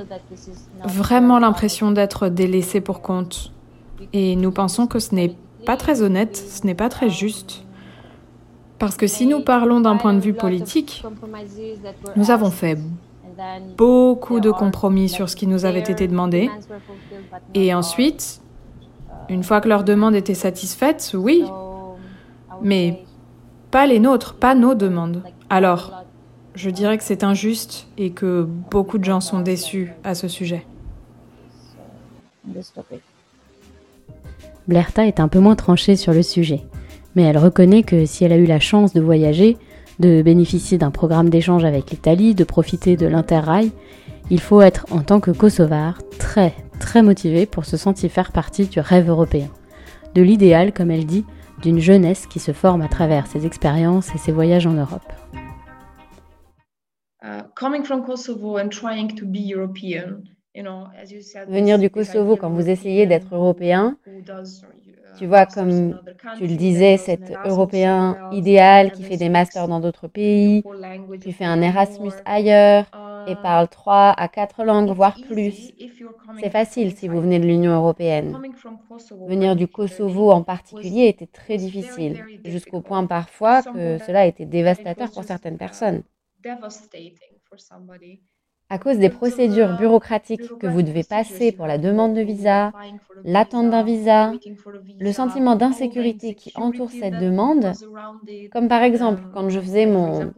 vraiment 0.83 1.39
l'impression 1.39 1.91
d'être 1.91 2.27
délaissés 2.27 2.81
pour 2.81 3.01
compte. 3.01 3.51
Et 4.13 4.35
nous 4.35 4.51
pensons 4.51 4.87
que 4.87 4.99
ce 4.99 5.15
n'est 5.15 5.35
pas 5.65 5.77
très 5.77 6.01
honnête, 6.01 6.35
ce 6.35 6.65
n'est 6.65 6.75
pas 6.75 6.89
très 6.89 7.09
juste. 7.09 7.63
Parce 8.79 8.97
que 8.97 9.07
si 9.07 9.27
nous 9.27 9.41
parlons 9.41 9.79
d'un 9.79 9.97
point 9.97 10.13
de 10.13 10.19
vue 10.19 10.33
politique, 10.33 11.03
nous 12.15 12.31
avons 12.31 12.49
fait 12.49 12.77
beaucoup 13.77 14.39
de 14.39 14.51
compromis 14.51 15.07
sur 15.07 15.29
ce 15.29 15.35
qui 15.35 15.47
nous 15.47 15.65
avait 15.65 15.79
été 15.79 16.07
demandé. 16.07 16.49
Et 17.53 17.73
ensuite, 17.73 18.41
une 19.29 19.43
fois 19.43 19.61
que 19.61 19.69
leur 19.69 19.83
demande 19.83 20.15
était 20.15 20.33
satisfaite, 20.33 21.11
oui, 21.15 21.45
mais 22.61 23.05
pas 23.69 23.85
les 23.85 23.99
nôtres, 23.99 24.33
pas 24.35 24.55
nos 24.55 24.73
demandes. 24.73 25.23
Alors, 25.53 26.05
je 26.55 26.69
dirais 26.69 26.97
que 26.97 27.03
c'est 27.03 27.25
injuste 27.25 27.85
et 27.97 28.11
que 28.11 28.47
beaucoup 28.71 28.97
de 28.97 29.03
gens 29.03 29.19
sont 29.19 29.41
déçus 29.41 29.91
à 30.01 30.15
ce 30.15 30.29
sujet. 30.29 30.65
Blerta 34.65 35.05
est 35.05 35.19
un 35.19 35.27
peu 35.27 35.39
moins 35.39 35.55
tranchée 35.55 35.97
sur 35.97 36.13
le 36.13 36.23
sujet, 36.23 36.61
mais 37.15 37.23
elle 37.23 37.37
reconnaît 37.37 37.83
que 37.83 38.05
si 38.05 38.23
elle 38.23 38.31
a 38.31 38.37
eu 38.37 38.45
la 38.45 38.61
chance 38.61 38.93
de 38.93 39.01
voyager, 39.01 39.57
de 39.99 40.21
bénéficier 40.21 40.77
d'un 40.77 40.89
programme 40.89 41.29
d'échange 41.29 41.65
avec 41.65 41.91
l'Italie, 41.91 42.33
de 42.33 42.45
profiter 42.45 42.95
de 42.95 43.07
l'Interrail, 43.07 43.73
il 44.29 44.39
faut 44.39 44.61
être 44.61 44.85
en 44.89 45.01
tant 45.01 45.19
que 45.19 45.31
Kosovar 45.31 45.99
très 46.17 46.53
très 46.79 47.03
motivé 47.03 47.45
pour 47.45 47.65
se 47.65 47.75
sentir 47.75 48.09
faire 48.09 48.31
partie 48.31 48.67
du 48.67 48.79
rêve 48.79 49.09
européen, 49.09 49.49
de 50.15 50.21
l'idéal, 50.21 50.71
comme 50.71 50.91
elle 50.91 51.05
dit, 51.05 51.25
d'une 51.61 51.79
jeunesse 51.79 52.25
qui 52.25 52.39
se 52.39 52.53
forme 52.53 52.81
à 52.81 52.87
travers 52.87 53.27
ses 53.27 53.45
expériences 53.45 54.15
et 54.15 54.17
ses 54.17 54.31
voyages 54.31 54.65
en 54.65 54.73
Europe. 54.73 55.11
Venir 61.47 61.77
du 61.79 61.89
Kosovo 61.89 62.35
quand 62.37 62.49
vous 62.49 62.69
essayez 62.69 63.05
d'être 63.05 63.35
européen, 63.35 63.97
uh, 64.07 64.11
tu 65.17 65.27
vois, 65.27 65.45
comme 65.45 65.99
tu 66.33 66.47
le 66.47 66.55
disais, 66.55 66.97
cet 66.97 67.33
Européen 67.43 68.19
idéal 68.31 68.91
qui 68.91 69.03
fait 69.03 69.17
des 69.17 69.29
masters 69.29 69.67
dans 69.67 69.79
d'autres 69.79 70.07
pays, 70.07 70.63
qui 71.19 71.31
fait 71.31 71.45
un 71.45 71.61
Erasmus 71.61 72.13
ailleurs 72.25 72.85
et 73.27 73.33
uh, 73.33 73.35
parle 73.35 73.67
trois 73.69 74.11
à 74.17 74.27
quatre 74.27 74.63
langues, 74.63 74.89
voire 74.91 75.19
plus. 75.19 75.73
C'est 76.33 76.49
facile 76.49 76.95
si 76.95 77.07
vous 77.07 77.21
venez 77.21 77.39
de 77.39 77.45
l'Union 77.45 77.73
européenne. 77.73 78.41
Venir 79.27 79.55
du 79.55 79.67
Kosovo 79.67 80.31
en 80.31 80.43
particulier 80.43 81.07
était 81.07 81.27
très 81.27 81.57
difficile, 81.57 82.25
jusqu'au 82.45 82.81
point 82.81 83.05
parfois 83.05 83.63
que 83.63 83.97
cela 83.99 84.21
a 84.21 84.25
été 84.25 84.45
dévastateur 84.45 85.11
pour 85.11 85.23
certaines 85.23 85.57
personnes 85.57 86.03
devastating 86.41 87.39
for 87.47 87.57
somebody. 87.57 88.21
À 88.71 88.79
cause 88.79 88.97
des 88.99 89.09
procédures 89.11 89.73
bureaucratiques 89.73 90.55
que 90.59 90.67
vous 90.67 90.81
devez 90.83 91.03
passer 91.03 91.51
pour 91.53 91.67
la 91.67 91.77
demande 91.79 92.15
de 92.15 92.21
visa, 92.21 92.73
l'attente 93.23 93.69
d'un 93.71 93.83
visa, 93.83 94.35
le 94.99 95.11
sentiment 95.13 95.55
d'insécurité 95.55 96.35
qui 96.35 96.51
entoure 96.55 96.91
cette 96.91 97.17
demande, 97.17 97.77
comme 98.49 98.67
par 98.69 98.83
exemple 98.83 99.23
quand 99.31 99.49
je 99.49 99.59
faisais 99.59 99.85
mon 99.85 100.33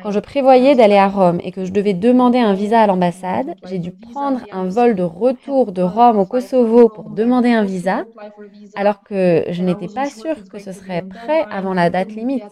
quand 0.00 0.10
je 0.10 0.20
prévoyais 0.20 0.74
d'aller 0.74 0.96
à 0.96 1.08
Rome 1.08 1.38
et 1.42 1.52
que 1.52 1.64
je 1.64 1.72
devais 1.72 1.94
demander 1.94 2.38
un 2.38 2.54
visa 2.54 2.80
à 2.82 2.86
l'ambassade, 2.86 3.54
j'ai 3.62 3.78
dû 3.78 3.92
prendre 3.92 4.46
un 4.50 4.66
vol 4.68 4.94
de 4.94 5.02
retour 5.02 5.72
de 5.72 5.82
Rome 5.82 6.18
au 6.18 6.26
Kosovo 6.26 6.88
pour 6.88 7.10
demander 7.10 7.50
un 7.50 7.64
visa, 7.64 8.04
alors 8.74 9.02
que 9.02 9.44
je 9.48 9.62
n'étais 9.62 9.88
pas 9.88 10.10
sûre 10.10 10.46
que 10.48 10.58
ce 10.58 10.72
serait 10.72 11.02
prêt 11.02 11.46
avant 11.50 11.74
la 11.74 11.90
date 11.90 12.14
limite. 12.14 12.46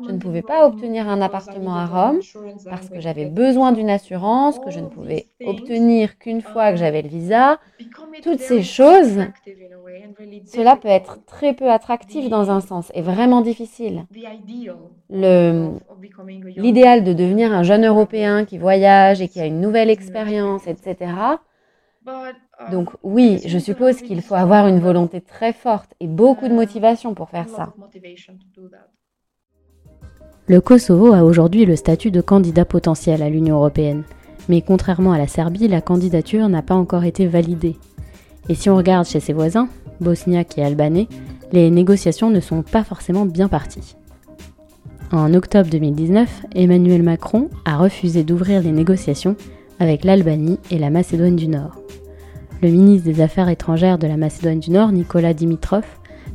Je 0.00 0.12
ne 0.12 0.18
pouvais 0.18 0.42
pas 0.42 0.66
obtenir 0.66 1.08
un 1.08 1.20
appartement 1.20 1.76
à 1.76 1.86
Rome 1.86 2.22
parce 2.68 2.88
que 2.88 3.00
j'avais 3.00 3.26
besoin 3.26 3.72
d'une 3.72 3.90
assurance 3.90 4.21
que 4.60 4.70
je 4.70 4.80
ne 4.80 4.88
pouvais 4.88 5.28
obtenir 5.42 6.18
qu'une 6.18 6.42
fois 6.42 6.70
que 6.70 6.76
j'avais 6.76 7.02
le 7.02 7.08
visa. 7.08 7.58
Toutes 8.20 8.40
ces 8.40 8.62
choses, 8.62 9.20
cela 10.44 10.76
peut 10.76 10.86
être 10.86 11.18
très 11.26 11.52
peu 11.52 11.68
attractif 11.68 12.28
dans 12.28 12.50
un 12.50 12.60
sens 12.60 12.92
et 12.94 13.02
vraiment 13.02 13.40
difficile. 13.40 14.06
L'idéal 16.56 17.04
de 17.04 17.12
devenir 17.12 17.52
un 17.52 17.62
jeune 17.62 17.84
Européen 17.84 18.44
qui 18.44 18.56
voyage 18.56 19.20
et 19.20 19.28
qui 19.28 19.40
a 19.40 19.46
une 19.46 19.60
nouvelle 19.60 19.90
expérience, 19.90 20.66
etc. 20.66 21.40
Donc 22.66 22.90
oui, 23.02 23.40
je 23.46 23.58
suppose 23.58 24.02
qu'il 24.02 24.20
faut 24.20 24.34
avoir 24.34 24.66
une 24.66 24.80
volonté 24.80 25.20
très 25.20 25.52
forte 25.52 25.94
et 26.00 26.06
beaucoup 26.08 26.48
de 26.48 26.54
motivation 26.54 27.14
pour 27.14 27.30
faire 27.30 27.48
ça. 27.48 27.74
Le 30.48 30.60
Kosovo 30.60 31.12
a 31.12 31.22
aujourd'hui 31.22 31.64
le 31.64 31.76
statut 31.76 32.10
de 32.10 32.20
candidat 32.20 32.64
potentiel 32.64 33.22
à 33.22 33.30
l'Union 33.30 33.56
européenne, 33.56 34.02
mais 34.48 34.60
contrairement 34.60 35.12
à 35.12 35.18
la 35.18 35.28
Serbie, 35.28 35.68
la 35.68 35.80
candidature 35.80 36.48
n'a 36.48 36.62
pas 36.62 36.74
encore 36.74 37.04
été 37.04 37.28
validée. 37.28 37.76
Et 38.48 38.56
si 38.56 38.68
on 38.68 38.76
regarde 38.76 39.06
chez 39.06 39.20
ses 39.20 39.32
voisins, 39.32 39.68
bosniaques 40.00 40.58
et 40.58 40.64
albanais, 40.64 41.06
les 41.52 41.70
négociations 41.70 42.28
ne 42.28 42.40
sont 42.40 42.62
pas 42.62 42.82
forcément 42.82 43.24
bien 43.24 43.46
parties. 43.46 43.94
En 45.12 45.32
octobre 45.32 45.70
2019, 45.70 46.46
Emmanuel 46.56 47.04
Macron 47.04 47.48
a 47.64 47.76
refusé 47.76 48.24
d'ouvrir 48.24 48.62
les 48.62 48.72
négociations 48.72 49.36
avec 49.78 50.02
l'Albanie 50.02 50.58
et 50.72 50.78
la 50.78 50.90
Macédoine 50.90 51.36
du 51.36 51.46
Nord. 51.46 51.76
Le 52.62 52.70
ministre 52.70 53.08
des 53.08 53.20
Affaires 53.20 53.48
étrangères 53.48 53.98
de 53.98 54.08
la 54.08 54.16
Macédoine 54.16 54.58
du 54.58 54.72
Nord, 54.72 54.90
Nicolas 54.90 55.34
Dimitrov, 55.34 55.84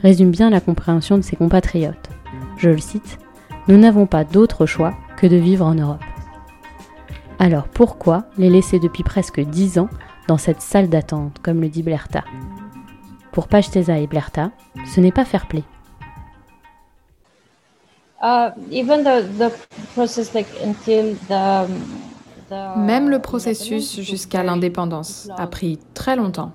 résume 0.01 0.31
bien 0.31 0.49
la 0.49 0.61
compréhension 0.61 1.17
de 1.17 1.23
ses 1.23 1.35
compatriotes. 1.35 2.09
Je 2.57 2.69
le 2.69 2.77
cite, 2.77 3.19
Nous 3.67 3.77
n'avons 3.77 4.05
pas 4.05 4.23
d'autre 4.23 4.65
choix 4.65 4.93
que 5.17 5.27
de 5.27 5.35
vivre 5.35 5.65
en 5.65 5.75
Europe. 5.75 6.03
Alors 7.37 7.67
pourquoi 7.67 8.23
les 8.37 8.49
laisser 8.49 8.79
depuis 8.79 9.03
presque 9.03 9.41
dix 9.41 9.77
ans 9.77 9.89
dans 10.29 10.37
cette 10.37 10.61
salle 10.61 10.87
d'attente, 10.87 11.39
comme 11.43 11.59
le 11.59 11.67
dit 11.67 11.83
Blerta? 11.83 12.23
Pour 13.33 13.49
Pachtesa 13.49 13.99
et 13.99 14.07
Blerta, 14.07 14.51
ce 14.85 15.01
n'est 15.01 15.11
pas 15.11 15.25
fair 15.25 15.47
play. 15.47 15.63
Même 22.77 23.09
le 23.09 23.19
processus 23.19 23.99
jusqu'à 23.99 24.43
l'indépendance 24.43 25.29
a 25.37 25.45
pris 25.45 25.77
très 25.93 26.15
longtemps. 26.15 26.53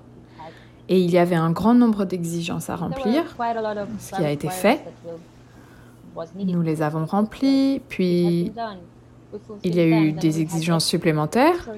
Et 0.89 0.99
il 0.99 1.11
y 1.11 1.19
avait 1.19 1.35
un 1.35 1.51
grand 1.51 1.75
nombre 1.75 2.05
d'exigences 2.05 2.71
à 2.71 2.75
remplir, 2.75 3.23
ce 3.99 4.15
qui 4.15 4.23
a 4.25 4.31
été 4.31 4.49
fait. 4.49 4.83
Nous 6.35 6.61
les 6.61 6.81
avons 6.81 7.05
remplies, 7.05 7.81
puis 7.89 8.51
il 9.63 9.75
y 9.75 9.79
a 9.79 9.87
eu 9.87 10.11
des 10.11 10.39
exigences 10.39 10.85
supplémentaires, 10.85 11.69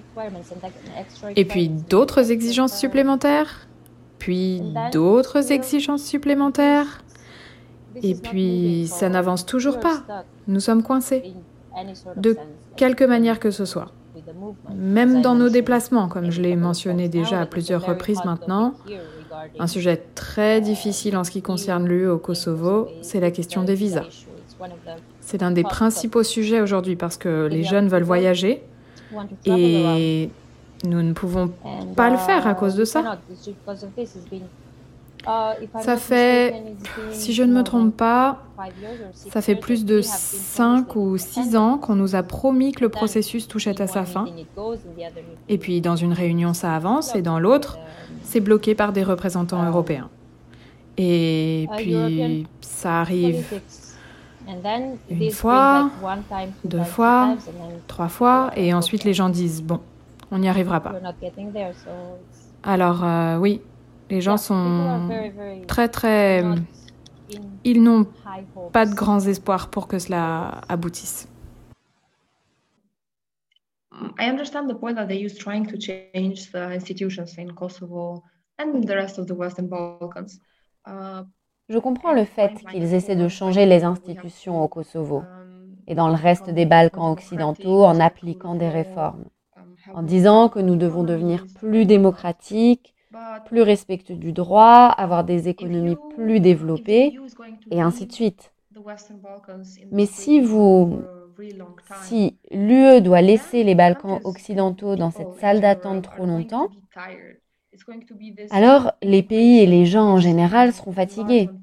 et 1.36 1.46
puis 1.46 1.70
d'autres 1.70 2.32
exigences 2.32 2.78
supplémentaires, 2.78 3.68
puis 4.20 4.62
d'autres 4.92 5.52
exigences 5.52 6.04
supplémentaires, 6.04 7.04
et 8.02 8.16
puis 8.16 8.88
ça 8.88 9.10
n'avance 9.10 9.46
toujours 9.46 9.80
pas. 9.80 10.04
Nous 10.48 10.60
sommes 10.60 10.84
coincés, 10.84 11.34
de 12.18 12.38
quelque 12.76 13.04
manière 13.04 13.40
que 13.40 13.52
ce 13.52 13.66
soit. 13.66 13.92
Même 14.74 15.22
dans 15.22 15.36
nos 15.36 15.50
déplacements, 15.50 16.08
comme 16.08 16.32
je 16.32 16.42
l'ai 16.42 16.56
mentionné 16.56 17.10
déjà 17.10 17.42
à 17.42 17.46
plusieurs 17.46 17.86
reprises 17.86 18.24
maintenant, 18.26 18.74
un 19.60 19.68
sujet 19.68 20.02
très 20.16 20.62
difficile 20.62 21.18
en 21.18 21.24
ce 21.24 21.32
qui 21.32 21.42
concerne 21.42 21.88
l'UE 21.88 22.08
au 22.08 22.18
Kosovo, 22.18 22.88
c'est 23.02 23.20
la 23.20 23.32
question 23.32 23.64
des 23.64 23.76
visas. 23.76 24.25
C'est 25.22 25.42
l'un 25.42 25.52
des 25.52 25.64
principaux 25.64 26.24
sujets 26.24 26.62
aujourd'hui 26.62 26.96
parce 26.96 27.18
que 27.18 27.48
les 27.52 27.64
jeunes 27.64 27.88
veulent 27.88 28.04
voyager 28.04 28.62
et 29.46 30.30
nous 30.84 31.02
ne 31.02 31.14
pouvons 31.14 31.52
pas 31.96 32.10
le 32.10 32.18
faire 32.18 32.48
à 32.48 32.54
cause 32.54 32.76
de 32.76 32.86
ça. 32.86 33.18
Ça 35.82 35.98
fait, 35.98 36.54
si 37.12 37.34
je 37.34 37.42
ne 37.42 37.52
me 37.52 37.64
trompe 37.64 37.98
pas, 37.98 38.44
ça 39.16 39.42
fait 39.42 39.56
plus 39.56 39.84
de 39.84 40.02
5 40.02 40.96
ou 40.96 41.18
6 41.18 41.56
ans 41.56 41.80
qu'on 41.80 41.96
nous 41.96 42.16
a 42.16 42.22
promis 42.22 42.74
que 42.74 42.82
le 42.82 42.90
processus 42.90 43.48
touchait 43.48 43.82
à 43.82 43.88
sa 43.88 44.06
fin. 44.06 44.26
Et 45.50 45.58
puis 45.58 45.82
dans 45.82 45.96
une 45.96 46.14
réunion, 46.14 46.54
ça 46.54 46.76
avance 46.76 47.16
et 47.16 47.24
dans 47.24 47.40
l'autre, 47.40 47.80
c'est 48.24 48.40
bloqué 48.40 48.76
par 48.76 48.94
des 48.94 49.04
représentants 49.04 49.64
européens. 49.66 50.10
Et 50.98 51.68
puis 51.78 52.46
ça 52.62 53.02
arrive 53.02 53.44
une 55.10 55.32
fois, 55.32 55.90
deux 56.64 56.84
fois, 56.84 57.36
trois 57.88 58.08
fois, 58.08 58.52
et 58.56 58.74
ensuite 58.74 59.04
les 59.04 59.14
gens 59.14 59.30
disent, 59.30 59.64
bon, 59.64 59.80
on 60.32 60.40
n'y 60.40 60.50
arrivera 60.50 60.80
pas. 60.80 60.94
Alors 62.64 63.04
euh, 63.04 63.38
oui, 63.38 63.62
les 64.10 64.22
gens 64.22 64.38
sont 64.38 65.10
très 65.68 65.88
très... 65.90 66.44
Ils 67.64 67.82
n'ont 67.82 68.06
pas 68.72 68.86
de 68.86 68.94
grands 68.94 69.22
espoirs 69.22 69.70
pour 69.70 69.88
que 69.88 69.98
cela 69.98 70.62
aboutisse. 70.70 71.28
I 74.20 74.30
understand 74.30 74.68
the 74.68 74.76
point 74.76 74.96
that 74.96 75.08
they 75.08 75.18
use 75.18 75.36
trying 75.38 75.66
to 75.68 75.78
change 75.78 76.52
the 76.52 76.72
institutions 76.74 77.38
in 77.38 77.54
Kosovo 77.54 78.24
and 78.60 78.84
the 78.84 78.96
rest 78.96 79.18
of 79.18 79.26
the 79.28 79.34
Western 79.34 79.68
Balkans. 79.68 80.40
Uh, 80.86 81.24
je 81.70 81.80
comprends 81.80 82.14
le 82.14 82.26
fait 82.26 82.54
qu'ils 82.70 82.94
essaient 82.94 83.16
de 83.16 83.28
changer 83.28 83.66
les 83.66 83.84
institutions 83.84 84.64
au 84.64 84.68
Kosovo 84.68 85.24
et 85.88 85.96
dans 85.96 86.08
le 86.08 86.16
reste 86.16 86.50
des 86.50 86.66
Balkans 86.66 87.12
occidentaux 87.12 87.84
en 87.86 88.00
appliquant 88.00 88.56
des 88.56 88.70
réformes, 88.70 89.26
en 89.94 90.04
disant 90.04 90.50
que 90.50 90.60
nous 90.60 90.76
devons 90.76 91.04
devenir 91.04 91.46
plus 91.60 91.86
démocratiques, 91.86 92.94
plus 93.46 93.62
respectueux 93.62 94.16
du 94.16 94.32
droit, 94.32 94.88
avoir 94.98 95.24
des 95.24 95.48
économies 95.48 95.98
plus 96.16 96.40
développées, 96.40 97.18
et 97.72 97.82
ainsi 97.82 98.08
de 98.08 98.12
suite. 98.12 98.52
Mais 99.92 100.06
si 100.06 100.42
vous, 100.42 101.02
si 102.04 102.38
l'UE 102.52 103.02
doit 103.02 103.22
laisser 103.22 103.64
les 103.64 103.76
Balkans 103.76 104.20
occidentaux 104.24 104.96
dans 104.96 105.12
cette 105.12 105.34
salle 105.40 105.62
d'attente 105.62 106.04
trop 106.04 106.26
longtemps, 106.26 106.70
alors 108.50 108.94
les 109.02 109.24
pays 109.24 109.60
et 109.60 109.66
les 109.68 109.86
gens 109.86 110.06
en 110.06 110.20
général 110.20 110.74
seront 110.74 110.92
fatigués. 110.94 111.54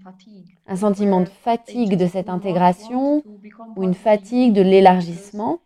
Un 0.66 0.76
sentiment 0.76 1.20
de 1.20 1.28
fatigue 1.28 1.96
de 1.96 2.06
cette 2.06 2.28
intégration 2.28 3.24
ou 3.76 3.82
une 3.84 3.94
fatigue 3.94 4.52
de 4.52 4.62
l'élargissement 4.62 5.60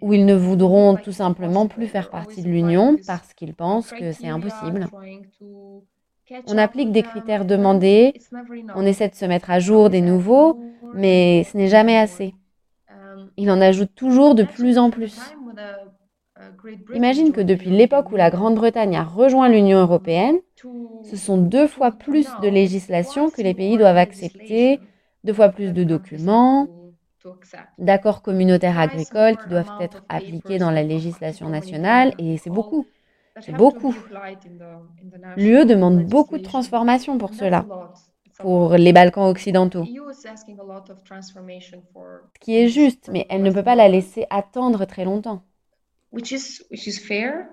où 0.00 0.12
ils 0.14 0.26
ne 0.26 0.34
voudront 0.34 0.96
tout 0.96 1.12
simplement 1.12 1.66
plus 1.68 1.88
faire 1.88 2.10
partie 2.10 2.42
de 2.42 2.48
l'Union 2.48 2.98
parce 3.06 3.34
qu'ils 3.34 3.54
pensent 3.54 3.92
que 3.92 4.12
c'est 4.12 4.28
impossible. 4.28 4.90
On 6.46 6.56
applique 6.58 6.92
des 6.92 7.02
critères 7.02 7.44
demandés, 7.44 8.14
on 8.72 8.86
essaie 8.86 9.08
de 9.08 9.14
se 9.14 9.24
mettre 9.24 9.50
à 9.50 9.58
jour 9.60 9.90
des 9.90 10.00
nouveaux, 10.00 10.58
mais 10.92 11.44
ce 11.50 11.56
n'est 11.56 11.68
jamais 11.68 11.96
assez. 11.98 12.34
Il 13.36 13.50
en 13.50 13.60
ajoute 13.60 13.94
toujours 13.94 14.34
de 14.34 14.42
plus 14.42 14.78
en 14.78 14.90
plus. 14.90 15.36
Imagine 16.92 17.32
que 17.32 17.40
depuis 17.40 17.70
l'époque 17.70 18.12
où 18.12 18.16
la 18.16 18.30
Grande-Bretagne 18.30 18.96
a 18.96 19.04
rejoint 19.04 19.48
l'Union 19.48 19.78
européenne, 19.80 20.38
ce 21.02 21.16
sont 21.16 21.38
deux 21.38 21.66
fois 21.68 21.92
plus 21.92 22.38
de 22.38 22.48
législation 22.48 23.30
que 23.30 23.42
les 23.42 23.54
pays 23.54 23.78
doivent 23.78 23.96
accepter, 23.98 24.80
deux 25.24 25.34
fois 25.34 25.48
plus 25.50 25.72
de 25.72 25.84
documents, 25.84 26.68
d'accords 27.78 28.22
communautaires 28.22 28.78
agricoles 28.78 29.36
qui 29.36 29.48
doivent 29.48 29.72
être 29.78 30.02
appliqués 30.08 30.58
dans 30.58 30.70
la 30.70 30.82
législation 30.82 31.48
nationale, 31.50 32.14
et 32.18 32.38
c'est 32.38 32.50
beaucoup. 32.50 32.88
C'est 33.40 33.52
beaucoup. 33.52 33.96
L'UE 35.36 35.66
demande 35.66 36.04
beaucoup 36.06 36.38
de 36.38 36.42
transformations 36.42 37.18
pour 37.18 37.34
cela, 37.34 37.68
pour 38.38 38.74
les 38.74 38.92
Balkans 38.92 39.28
occidentaux. 39.30 39.88
Ce 42.34 42.40
qui 42.40 42.56
est 42.56 42.68
juste, 42.68 43.08
mais 43.10 43.26
elle 43.30 43.42
ne 43.42 43.50
peut 43.50 43.62
pas 43.62 43.74
la 43.74 43.88
laisser 43.88 44.26
attendre 44.28 44.84
très 44.84 45.04
longtemps. 45.04 45.42
Which 46.12 46.30
is 46.30 46.62
which 46.70 46.86
is 46.86 46.98
fair, 46.98 47.48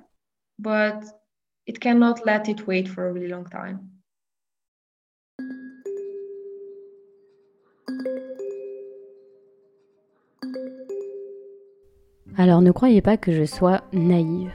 but 0.59 1.03
it 1.65 1.79
cannot 1.79 2.25
let 2.25 2.47
it 2.47 2.67
wait 2.67 2.87
for 2.87 3.07
a 3.07 3.11
really 3.11 3.29
long 3.29 3.45
time. 3.49 3.79
Alors 12.37 12.61
ne 12.61 12.71
croyez 12.71 13.01
pas 13.01 13.17
que 13.17 13.33
je 13.33 13.43
sois 13.43 13.81
naïve. 13.91 14.51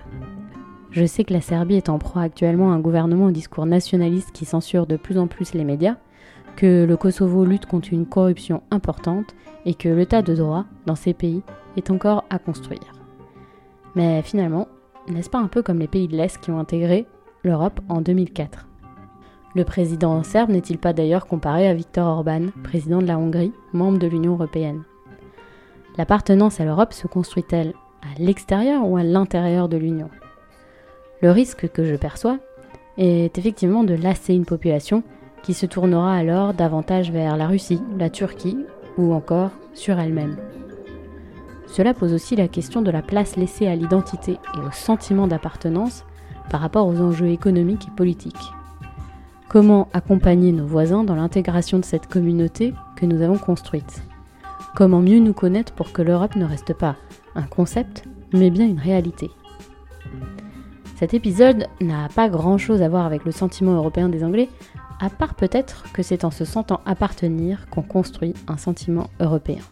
Je 0.91 1.05
sais 1.05 1.25
que 1.25 1.33
la 1.33 1.41
Serbie 1.41 1.75
est 1.75 1.89
en 1.89 1.99
proie 1.99 2.23
actuellement 2.23 2.73
à 2.73 2.75
un 2.75 2.81
gouvernement 2.81 3.27
au 3.27 3.31
discours 3.31 3.67
nationaliste 3.67 4.31
qui 4.33 4.45
censure 4.45 4.87
de 4.87 4.97
plus 4.97 5.19
en 5.19 5.27
plus 5.27 5.53
les 5.53 5.65
médias, 5.65 5.97
que 6.57 6.85
le 6.85 6.97
Kosovo 6.97 7.45
lutte 7.45 7.67
contre 7.67 7.93
une 7.93 8.07
corruption 8.07 8.63
importante 8.71 9.35
et 9.67 9.75
que 9.75 9.89
l'état 9.89 10.23
de 10.23 10.35
droit 10.35 10.67
dans 10.87 10.95
ces 10.95 11.13
pays 11.13 11.43
est 11.77 11.91
encore 11.91 12.25
à 12.31 12.39
construire. 12.39 13.04
Mais 13.95 14.23
finalement, 14.23 14.69
n'est-ce 15.09 15.31
pas 15.31 15.39
un 15.39 15.49
peu 15.49 15.63
comme 15.63 15.79
les 15.79 15.89
pays 15.89 16.09
de 16.09 16.17
l'Est 16.17 16.39
qui 16.39 16.51
ont 16.51 16.59
intégré 16.59 17.07
l'Europe 17.43 17.81
en 17.89 18.01
2004 18.01 18.67
Le 19.55 19.65
président 19.65 20.23
serbe 20.23 20.51
n'est-il 20.51 20.79
pas 20.79 20.93
d'ailleurs 20.93 21.27
comparé 21.27 21.69
à 21.69 21.75
Viktor 21.75 22.07
Orban, 22.07 22.47
président 22.63 22.99
de 23.01 23.07
la 23.07 23.19
Hongrie, 23.19 23.53
membre 23.73 23.99
de 23.99 24.07
l'Union 24.07 24.33
européenne? 24.33 24.83
L'appartenance 25.97 26.61
à 26.61 26.65
l'Europe 26.65 26.93
se 26.93 27.07
construit-elle 27.07 27.75
à 28.03 28.19
l'extérieur 28.19 28.89
ou 28.89 28.97
à 28.97 29.03
l'intérieur 29.03 29.69
de 29.69 29.77
l'Union? 29.77 30.11
Le 31.23 31.31
risque 31.31 31.71
que 31.71 31.85
je 31.85 31.95
perçois 31.95 32.39
est 32.99 33.39
effectivement 33.39 33.85
de 33.85 33.95
lasser 33.95 34.35
une 34.35 34.45
population 34.45 35.03
qui 35.43 35.55
se 35.55 35.67
tournera 35.67 36.15
alors 36.17 36.55
davantage 36.55 37.13
vers 37.13 37.37
la 37.37 37.47
Russie, 37.47 37.83
la 37.99 38.11
Turquie 38.11 38.59
ou 38.97 39.13
encore 39.13 39.51
sur 39.75 39.99
elle-même. 39.99 40.37
Cela 41.75 41.93
pose 41.93 42.13
aussi 42.13 42.37
la 42.37 42.47
question 42.47 42.83
de 42.83 42.91
la 42.93 43.03
place 43.03 43.35
laissée 43.35 43.67
à 43.67 43.75
l'identité 43.75 44.39
et 44.57 44.61
au 44.61 44.71
sentiment 44.71 45.27
d'appartenance 45.27 46.05
par 46.49 46.61
rapport 46.61 46.87
aux 46.87 47.01
enjeux 47.01 47.31
économiques 47.31 47.89
et 47.89 47.97
politiques. 47.97 48.53
Comment 49.49 49.89
accompagner 49.93 50.53
nos 50.53 50.67
voisins 50.67 51.03
dans 51.03 51.17
l'intégration 51.17 51.81
de 51.81 51.85
cette 51.85 52.07
communauté 52.07 52.75
que 52.95 53.07
nous 53.07 53.23
avons 53.23 53.39
construite? 53.39 54.05
Comment 54.77 55.01
mieux 55.01 55.19
nous 55.19 55.33
connaître 55.33 55.73
pour 55.73 55.91
que 55.91 56.01
l'Europe 56.01 56.37
ne 56.37 56.45
reste 56.45 56.75
pas 56.75 56.95
un 57.35 57.43
concept, 57.43 58.05
mais 58.33 58.51
bien 58.51 58.69
une 58.69 58.79
réalité? 58.79 59.33
Cet 60.95 61.13
épisode 61.13 61.67
n'a 61.81 62.09
pas 62.15 62.29
grand-chose 62.29 62.83
à 62.83 62.89
voir 62.89 63.05
avec 63.05 63.25
le 63.25 63.33
sentiment 63.33 63.75
européen 63.75 64.09
des 64.09 64.23
Anglais, 64.23 64.49
à 65.01 65.11
part 65.11 65.35
peut-être 65.35 65.93
que 65.93 66.05
c'est 66.05 66.25
en 66.25 66.31
se 66.31 66.45
sentant 66.45 66.83
appartenir 66.87 67.69
qu'on 67.69 67.83
construit 67.83 68.35
un 68.47 68.59
sentiment 68.59 69.11
européen. 69.19 69.63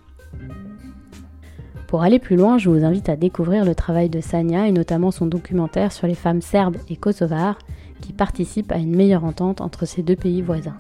Pour 1.93 2.03
aller 2.03 2.19
plus 2.19 2.37
loin, 2.37 2.57
je 2.57 2.71
vous 2.71 2.87
invite 2.87 3.11
à 3.11 3.17
découvrir 3.17 3.67
le 3.67 3.75
travail 3.75 4.09
de 4.09 4.23
Sanya 4.23 4.67
et 4.67 4.73
notamment 4.73 5.11
son 5.11 5.27
documentaire 5.27 5.93
sur 5.93 6.07
les 6.07 6.15
femmes 6.15 6.41
serbes 6.41 6.79
et 6.89 6.97
kosovares 6.97 7.59
qui 8.01 8.15
participent 8.15 8.73
à 8.73 8.79
une 8.79 8.97
meilleure 8.97 9.25
entente 9.25 9.61
entre 9.61 9.85
ces 9.85 10.03
deux 10.03 10.17
pays 10.17 10.41
voisins. 10.41 10.79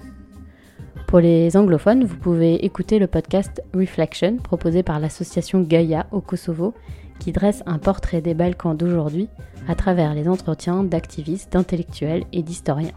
Pour 1.06 1.20
les 1.20 1.54
anglophones, 1.54 2.04
vous 2.04 2.16
pouvez 2.16 2.64
écouter 2.64 2.98
le 2.98 3.08
podcast 3.08 3.62
Reflection 3.74 4.38
proposé 4.38 4.82
par 4.82 5.00
l'association 5.00 5.60
Gaia 5.60 6.06
au 6.12 6.22
Kosovo 6.22 6.72
qui 7.18 7.32
dresse 7.32 7.62
un 7.66 7.76
portrait 7.76 8.22
des 8.22 8.32
Balkans 8.32 8.74
d'aujourd'hui 8.74 9.28
à 9.68 9.74
travers 9.74 10.14
les 10.14 10.28
entretiens 10.28 10.82
d'activistes, 10.82 11.52
d'intellectuels 11.52 12.24
et 12.32 12.42
d'historiens. 12.42 12.96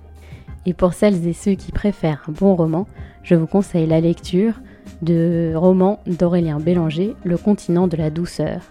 Et 0.65 0.73
pour 0.73 0.93
celles 0.93 1.27
et 1.27 1.33
ceux 1.33 1.55
qui 1.55 1.73
préfèrent 1.73 2.23
un 2.29 2.31
bon 2.31 2.55
roman, 2.55 2.87
je 3.23 3.35
vous 3.35 3.45
conseille 3.45 3.87
la 3.87 3.99
lecture 3.99 4.53
de 5.01 5.53
roman 5.55 5.99
d'Aurélien 6.07 6.59
Bélanger, 6.59 7.15
Le 7.23 7.37
continent 7.37 7.87
de 7.87 7.97
la 7.97 8.09
douceur, 8.09 8.61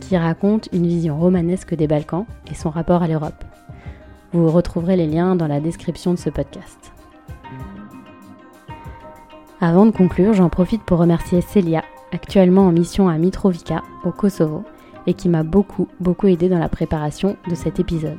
qui 0.00 0.16
raconte 0.16 0.68
une 0.72 0.86
vision 0.86 1.18
romanesque 1.18 1.74
des 1.74 1.86
Balkans 1.86 2.26
et 2.50 2.54
son 2.54 2.70
rapport 2.70 3.02
à 3.02 3.08
l'Europe. 3.08 3.44
Vous 4.32 4.50
retrouverez 4.50 4.96
les 4.96 5.06
liens 5.06 5.36
dans 5.36 5.46
la 5.46 5.60
description 5.60 6.12
de 6.12 6.18
ce 6.18 6.30
podcast. 6.30 6.92
Avant 9.60 9.86
de 9.86 9.90
conclure, 9.92 10.34
j'en 10.34 10.48
profite 10.48 10.82
pour 10.82 10.98
remercier 10.98 11.40
Célia, 11.40 11.84
actuellement 12.10 12.66
en 12.66 12.72
mission 12.72 13.08
à 13.08 13.18
Mitrovica, 13.18 13.82
au 14.04 14.10
Kosovo, 14.10 14.64
et 15.06 15.14
qui 15.14 15.28
m'a 15.28 15.42
beaucoup, 15.42 15.88
beaucoup 16.00 16.26
aidé 16.26 16.48
dans 16.48 16.58
la 16.58 16.68
préparation 16.68 17.36
de 17.48 17.54
cet 17.54 17.78
épisode. 17.78 18.18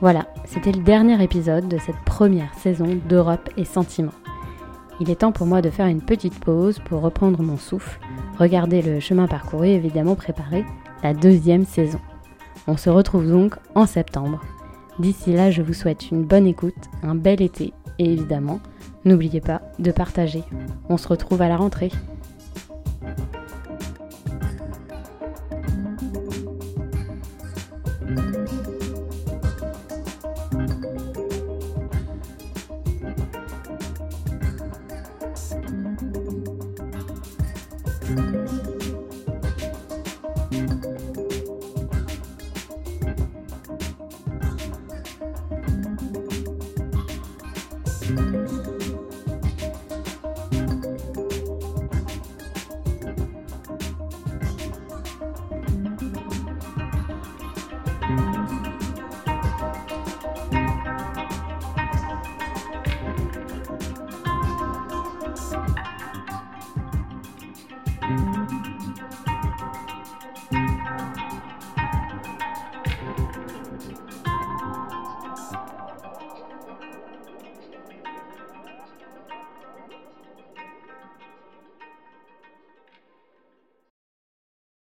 Voilà, 0.00 0.26
c'était 0.44 0.72
le 0.72 0.82
dernier 0.82 1.22
épisode 1.22 1.68
de 1.68 1.78
cette 1.78 2.02
première 2.06 2.52
saison 2.54 2.98
d'Europe 3.08 3.50
et 3.56 3.64
Sentiments. 3.64 4.12
Il 5.00 5.08
est 5.08 5.16
temps 5.16 5.32
pour 5.32 5.46
moi 5.46 5.62
de 5.62 5.70
faire 5.70 5.86
une 5.86 6.02
petite 6.02 6.38
pause 6.38 6.78
pour 6.78 7.00
reprendre 7.00 7.42
mon 7.42 7.56
souffle, 7.56 7.98
regarder 8.38 8.82
le 8.82 9.00
chemin 9.00 9.26
parcouru 9.26 9.68
et 9.68 9.74
évidemment 9.74 10.14
préparer 10.14 10.64
la 11.02 11.14
deuxième 11.14 11.64
saison. 11.64 12.00
On 12.66 12.76
se 12.76 12.90
retrouve 12.90 13.26
donc 13.26 13.56
en 13.74 13.86
septembre. 13.86 14.42
D'ici 14.98 15.32
là, 15.32 15.50
je 15.50 15.62
vous 15.62 15.72
souhaite 15.72 16.10
une 16.10 16.24
bonne 16.24 16.46
écoute, 16.46 16.90
un 17.02 17.14
bel 17.14 17.40
été 17.40 17.72
et 17.98 18.12
évidemment, 18.12 18.60
n'oubliez 19.06 19.40
pas 19.40 19.62
de 19.78 19.90
partager. 19.90 20.44
On 20.90 20.98
se 20.98 21.08
retrouve 21.08 21.40
à 21.40 21.48
la 21.48 21.56
rentrée. 21.56 21.90